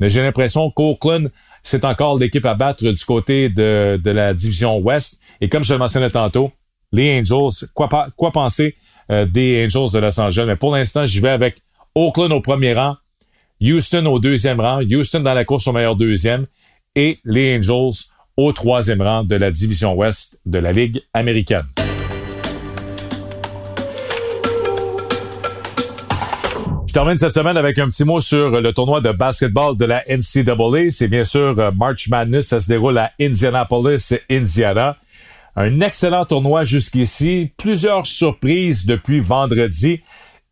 mais 0.01 0.11
j'ai 0.11 0.23
l'impression 0.23 0.71
qu'Oakland, 0.71 1.31
c'est 1.63 1.85
encore 1.85 2.19
l'équipe 2.19 2.45
à 2.45 2.55
battre 2.55 2.85
du 2.85 3.05
côté 3.05 3.49
de, 3.49 3.99
de 4.03 4.11
la 4.11 4.35
division 4.35 4.79
Ouest. 4.79 5.21
Et 5.41 5.49
comme 5.49 5.65
je 5.65 5.73
le 5.73 5.79
mentionnais 5.79 6.11
tantôt, 6.11 6.53
les 6.93 7.21
Angels, 7.21 7.69
quoi, 7.75 7.89
penser 8.33 8.77
euh, 9.11 9.27
des 9.27 9.65
Angels 9.65 9.93
de 9.93 9.99
Los 9.99 10.21
Angeles? 10.21 10.45
Mais 10.47 10.57
pour 10.57 10.75
l'instant, 10.75 11.07
j'y 11.07 11.21
vais 11.21 11.31
avec 11.31 11.57
Oakland 11.95 12.33
au 12.33 12.41
premier 12.41 12.75
rang, 12.75 12.97
Houston 13.61 14.07
au 14.07 14.19
deuxième 14.19 14.61
rang, 14.61 14.81
Houston 14.83 15.21
dans 15.21 15.35
la 15.35 15.45
course 15.45 15.67
au 15.67 15.73
meilleur 15.73 15.97
deuxième 15.97 16.47
et 16.95 17.19
les 17.25 17.59
Angels 17.59 18.05
au 18.37 18.53
troisième 18.53 19.03
rang 19.03 19.25
de 19.25 19.37
la 19.37 19.51
division 19.51 19.95
ouest 19.95 20.39
de 20.47 20.59
la 20.59 20.73
Ligue 20.73 21.03
américaine. 21.13 21.67
Je 26.89 26.93
termine 26.95 27.19
cette 27.19 27.35
semaine 27.35 27.59
avec 27.59 27.79
un 27.79 27.89
petit 27.91 28.05
mot 28.05 28.19
sur 28.19 28.51
le 28.63 28.73
tournoi 28.73 29.03
de 29.03 29.13
basketball 29.13 29.77
de 29.77 29.85
la 29.85 30.03
NCAA. 30.09 30.91
C'est 30.91 31.07
bien 31.07 31.23
sûr 31.23 31.55
euh, 31.59 31.71
March 31.71 32.09
Madness. 32.09 32.49
Ça 32.49 32.61
se 32.61 32.67
déroule 32.67 32.97
à 32.97 33.13
Indianapolis, 33.21 34.15
Indiana. 34.31 34.97
Un 35.61 35.81
excellent 35.81 36.25
tournoi 36.25 36.63
jusqu'ici, 36.63 37.51
plusieurs 37.57 38.07
surprises 38.07 38.87
depuis 38.87 39.19
vendredi 39.19 40.03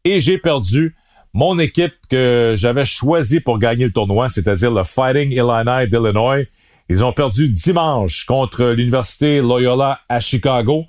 et 0.03 0.19
j'ai 0.19 0.37
perdu 0.37 0.97
mon 1.33 1.61
équipe 1.61 1.95
que 2.11 2.55
j'avais 2.57 2.85
choisie 2.85 3.39
pour 3.39 3.61
gagner 3.61 3.85
le 3.85 3.93
tournoi, 3.93 4.29
c'est-à-dire 4.29 4.73
le 4.73 4.83
Fighting 4.83 5.31
Illini 5.31 5.89
d'Illinois. 5.89 6.39
Ils 6.89 7.05
ont 7.05 7.13
perdu 7.13 7.49
dimanche 7.49 8.25
contre 8.25 8.65
l'Université 8.71 9.41
Loyola 9.41 10.01
à 10.09 10.19
Chicago. 10.19 10.87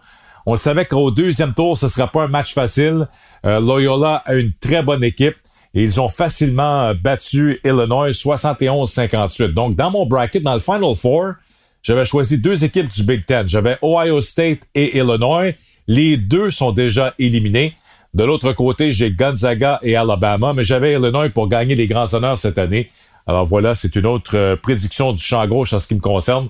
On 0.47 0.53
le 0.53 0.57
savait 0.57 0.87
qu'au 0.87 1.11
deuxième 1.11 1.53
tour, 1.53 1.77
ce 1.77 1.85
ne 1.85 1.91
sera 1.91 2.07
pas 2.07 2.23
un 2.23 2.27
match 2.27 2.55
facile. 2.55 3.07
Euh, 3.45 3.59
Loyola 3.59 4.23
a 4.25 4.33
une 4.33 4.51
très 4.51 4.81
bonne 4.81 5.03
équipe 5.03 5.35
et 5.75 5.83
ils 5.83 6.01
ont 6.01 6.09
facilement 6.09 6.91
battu 6.95 7.59
Illinois 7.63 8.09
71-58. 8.09 9.53
Donc, 9.53 9.75
dans 9.75 9.91
mon 9.91 10.07
bracket, 10.07 10.41
dans 10.41 10.55
le 10.55 10.59
Final 10.59 10.95
Four, 10.95 11.33
j'avais 11.87 12.03
choisi 12.03 12.37
deux 12.37 12.65
équipes 12.65 12.89
du 12.89 13.03
Big 13.03 13.25
Ten. 13.25 13.47
J'avais 13.47 13.77
Ohio 13.81 14.19
State 14.19 14.59
et 14.75 14.97
Illinois. 14.97 15.53
Les 15.87 16.17
deux 16.17 16.51
sont 16.51 16.73
déjà 16.73 17.13
éliminés. 17.17 17.75
De 18.13 18.25
l'autre 18.25 18.51
côté, 18.51 18.91
j'ai 18.91 19.09
Gonzaga 19.09 19.79
et 19.81 19.95
Alabama, 19.95 20.51
mais 20.51 20.65
j'avais 20.65 20.95
Illinois 20.95 21.29
pour 21.29 21.47
gagner 21.47 21.75
les 21.75 21.87
grands 21.87 22.13
honneurs 22.13 22.37
cette 22.37 22.57
année. 22.57 22.91
Alors 23.25 23.45
voilà, 23.45 23.73
c'est 23.73 23.95
une 23.95 24.05
autre 24.05 24.35
euh, 24.35 24.57
prédiction 24.57 25.13
du 25.13 25.23
champ 25.23 25.47
gauche 25.47 25.71
en 25.71 25.79
ce 25.79 25.87
qui 25.87 25.95
me 25.95 26.01
concerne. 26.01 26.49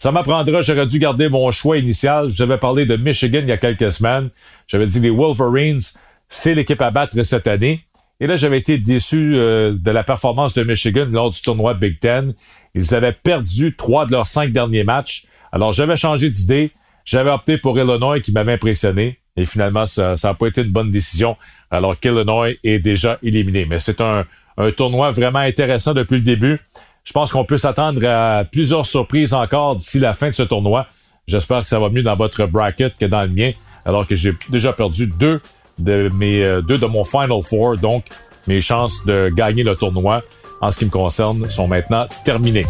Ça 0.00 0.10
m'apprendra, 0.10 0.62
j'aurais 0.62 0.86
dû 0.86 0.98
garder 0.98 1.28
mon 1.28 1.48
choix 1.52 1.78
initial. 1.78 2.28
J'avais 2.28 2.58
parlé 2.58 2.84
de 2.84 2.96
Michigan 2.96 3.38
il 3.42 3.48
y 3.48 3.52
a 3.52 3.58
quelques 3.58 3.92
semaines. 3.92 4.30
J'avais 4.66 4.86
dit 4.86 4.98
les 4.98 5.10
Wolverines, 5.10 5.80
c'est 6.28 6.56
l'équipe 6.56 6.82
à 6.82 6.90
battre 6.90 7.22
cette 7.22 7.46
année. 7.46 7.84
Et 8.20 8.26
là, 8.26 8.36
j'avais 8.36 8.58
été 8.58 8.78
déçu 8.78 9.34
euh, 9.34 9.74
de 9.76 9.90
la 9.90 10.04
performance 10.04 10.54
de 10.54 10.62
Michigan 10.62 11.06
lors 11.10 11.30
du 11.30 11.40
tournoi 11.42 11.74
Big 11.74 11.98
Ten. 11.98 12.34
Ils 12.74 12.94
avaient 12.94 13.12
perdu 13.12 13.74
trois 13.74 14.06
de 14.06 14.12
leurs 14.12 14.26
cinq 14.26 14.52
derniers 14.52 14.84
matchs. 14.84 15.24
Alors, 15.50 15.72
j'avais 15.72 15.96
changé 15.96 16.30
d'idée. 16.30 16.70
J'avais 17.04 17.30
opté 17.30 17.58
pour 17.58 17.78
Illinois 17.78 18.20
qui 18.20 18.32
m'avait 18.32 18.52
impressionné. 18.52 19.18
Et 19.36 19.44
finalement, 19.44 19.86
ça 19.86 20.14
n'a 20.22 20.34
pas 20.34 20.46
été 20.46 20.60
une 20.60 20.70
bonne 20.70 20.90
décision, 20.90 21.36
alors 21.70 21.98
qu'Illinois 21.98 22.50
est 22.62 22.78
déjà 22.78 23.18
éliminé. 23.22 23.64
Mais 23.64 23.78
c'est 23.78 24.00
un, 24.00 24.24
un 24.58 24.70
tournoi 24.70 25.10
vraiment 25.10 25.38
intéressant 25.38 25.94
depuis 25.94 26.16
le 26.16 26.20
début. 26.20 26.60
Je 27.04 27.12
pense 27.12 27.32
qu'on 27.32 27.44
peut 27.44 27.58
s'attendre 27.58 28.06
à 28.06 28.44
plusieurs 28.44 28.86
surprises 28.86 29.34
encore 29.34 29.76
d'ici 29.76 29.98
la 29.98 30.12
fin 30.12 30.28
de 30.28 30.34
ce 30.34 30.42
tournoi. 30.42 30.86
J'espère 31.26 31.62
que 31.62 31.68
ça 31.68 31.78
va 31.78 31.88
mieux 31.88 32.02
dans 32.02 32.14
votre 32.14 32.46
bracket 32.46 32.96
que 32.98 33.06
dans 33.06 33.22
le 33.22 33.28
mien, 33.28 33.52
alors 33.84 34.06
que 34.06 34.14
j'ai 34.14 34.34
déjà 34.50 34.72
perdu 34.72 35.06
deux 35.06 35.40
de 35.78 36.10
mes 36.14 36.42
euh, 36.42 36.62
deux 36.62 36.78
de 36.78 36.86
mon 36.86 37.04
Final 37.04 37.42
Four. 37.42 37.76
Donc, 37.78 38.06
mes 38.46 38.60
chances 38.60 39.04
de 39.06 39.30
gagner 39.34 39.62
le 39.62 39.74
tournoi 39.76 40.22
en 40.60 40.70
ce 40.70 40.78
qui 40.78 40.84
me 40.86 40.90
concerne 40.90 41.48
sont 41.50 41.68
maintenant 41.68 42.06
terminées. 42.24 42.66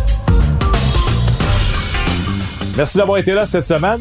Merci 2.77 2.99
d'avoir 2.99 3.19
été 3.19 3.35
là 3.35 3.47
cette 3.47 3.67
semaine. 3.67 4.01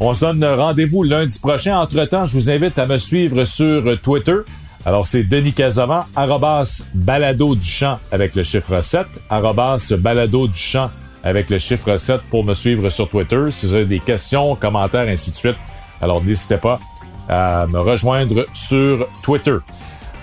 On 0.00 0.12
se 0.12 0.20
donne 0.20 0.44
rendez-vous 0.44 1.02
lundi 1.02 1.38
prochain. 1.38 1.78
Entre-temps, 1.78 2.26
je 2.26 2.34
vous 2.34 2.50
invite 2.50 2.78
à 2.78 2.86
me 2.86 2.98
suivre 2.98 3.44
sur 3.44 4.00
Twitter. 4.02 4.38
Alors, 4.84 5.06
c'est 5.06 5.22
Denis 5.22 5.52
Casavant, 5.52 6.06
arrobas 6.16 6.82
balado 6.92 7.54
du 7.54 7.64
champ 7.64 8.00
avec 8.10 8.34
le 8.34 8.42
chiffre 8.42 8.80
7, 8.80 9.06
arrobas 9.30 9.92
balado 9.96 10.48
du 10.48 10.58
champ 10.58 10.90
avec 11.22 11.50
le 11.50 11.58
chiffre 11.58 11.96
7 11.96 12.20
pour 12.30 12.44
me 12.44 12.52
suivre 12.52 12.88
sur 12.90 13.08
Twitter. 13.08 13.44
Si 13.52 13.66
vous 13.66 13.74
avez 13.74 13.86
des 13.86 14.00
questions, 14.00 14.56
commentaires, 14.56 15.06
ainsi 15.08 15.30
de 15.30 15.36
suite, 15.36 15.56
alors 16.00 16.22
n'hésitez 16.22 16.56
pas 16.56 16.80
à 17.28 17.66
me 17.66 17.78
rejoindre 17.78 18.46
sur 18.52 19.08
Twitter. 19.22 19.56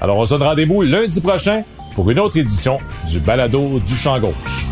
Alors, 0.02 0.18
on 0.18 0.26
se 0.26 0.32
donne 0.32 0.44
rendez-vous 0.44 0.82
lundi 0.82 1.22
prochain 1.22 1.64
pour 1.96 2.10
une 2.10 2.20
autre 2.20 2.38
édition 2.38 2.80
du 3.10 3.20
Balado 3.20 3.80
du 3.80 3.96
Champ 3.96 4.20
Gauche. 4.20 4.68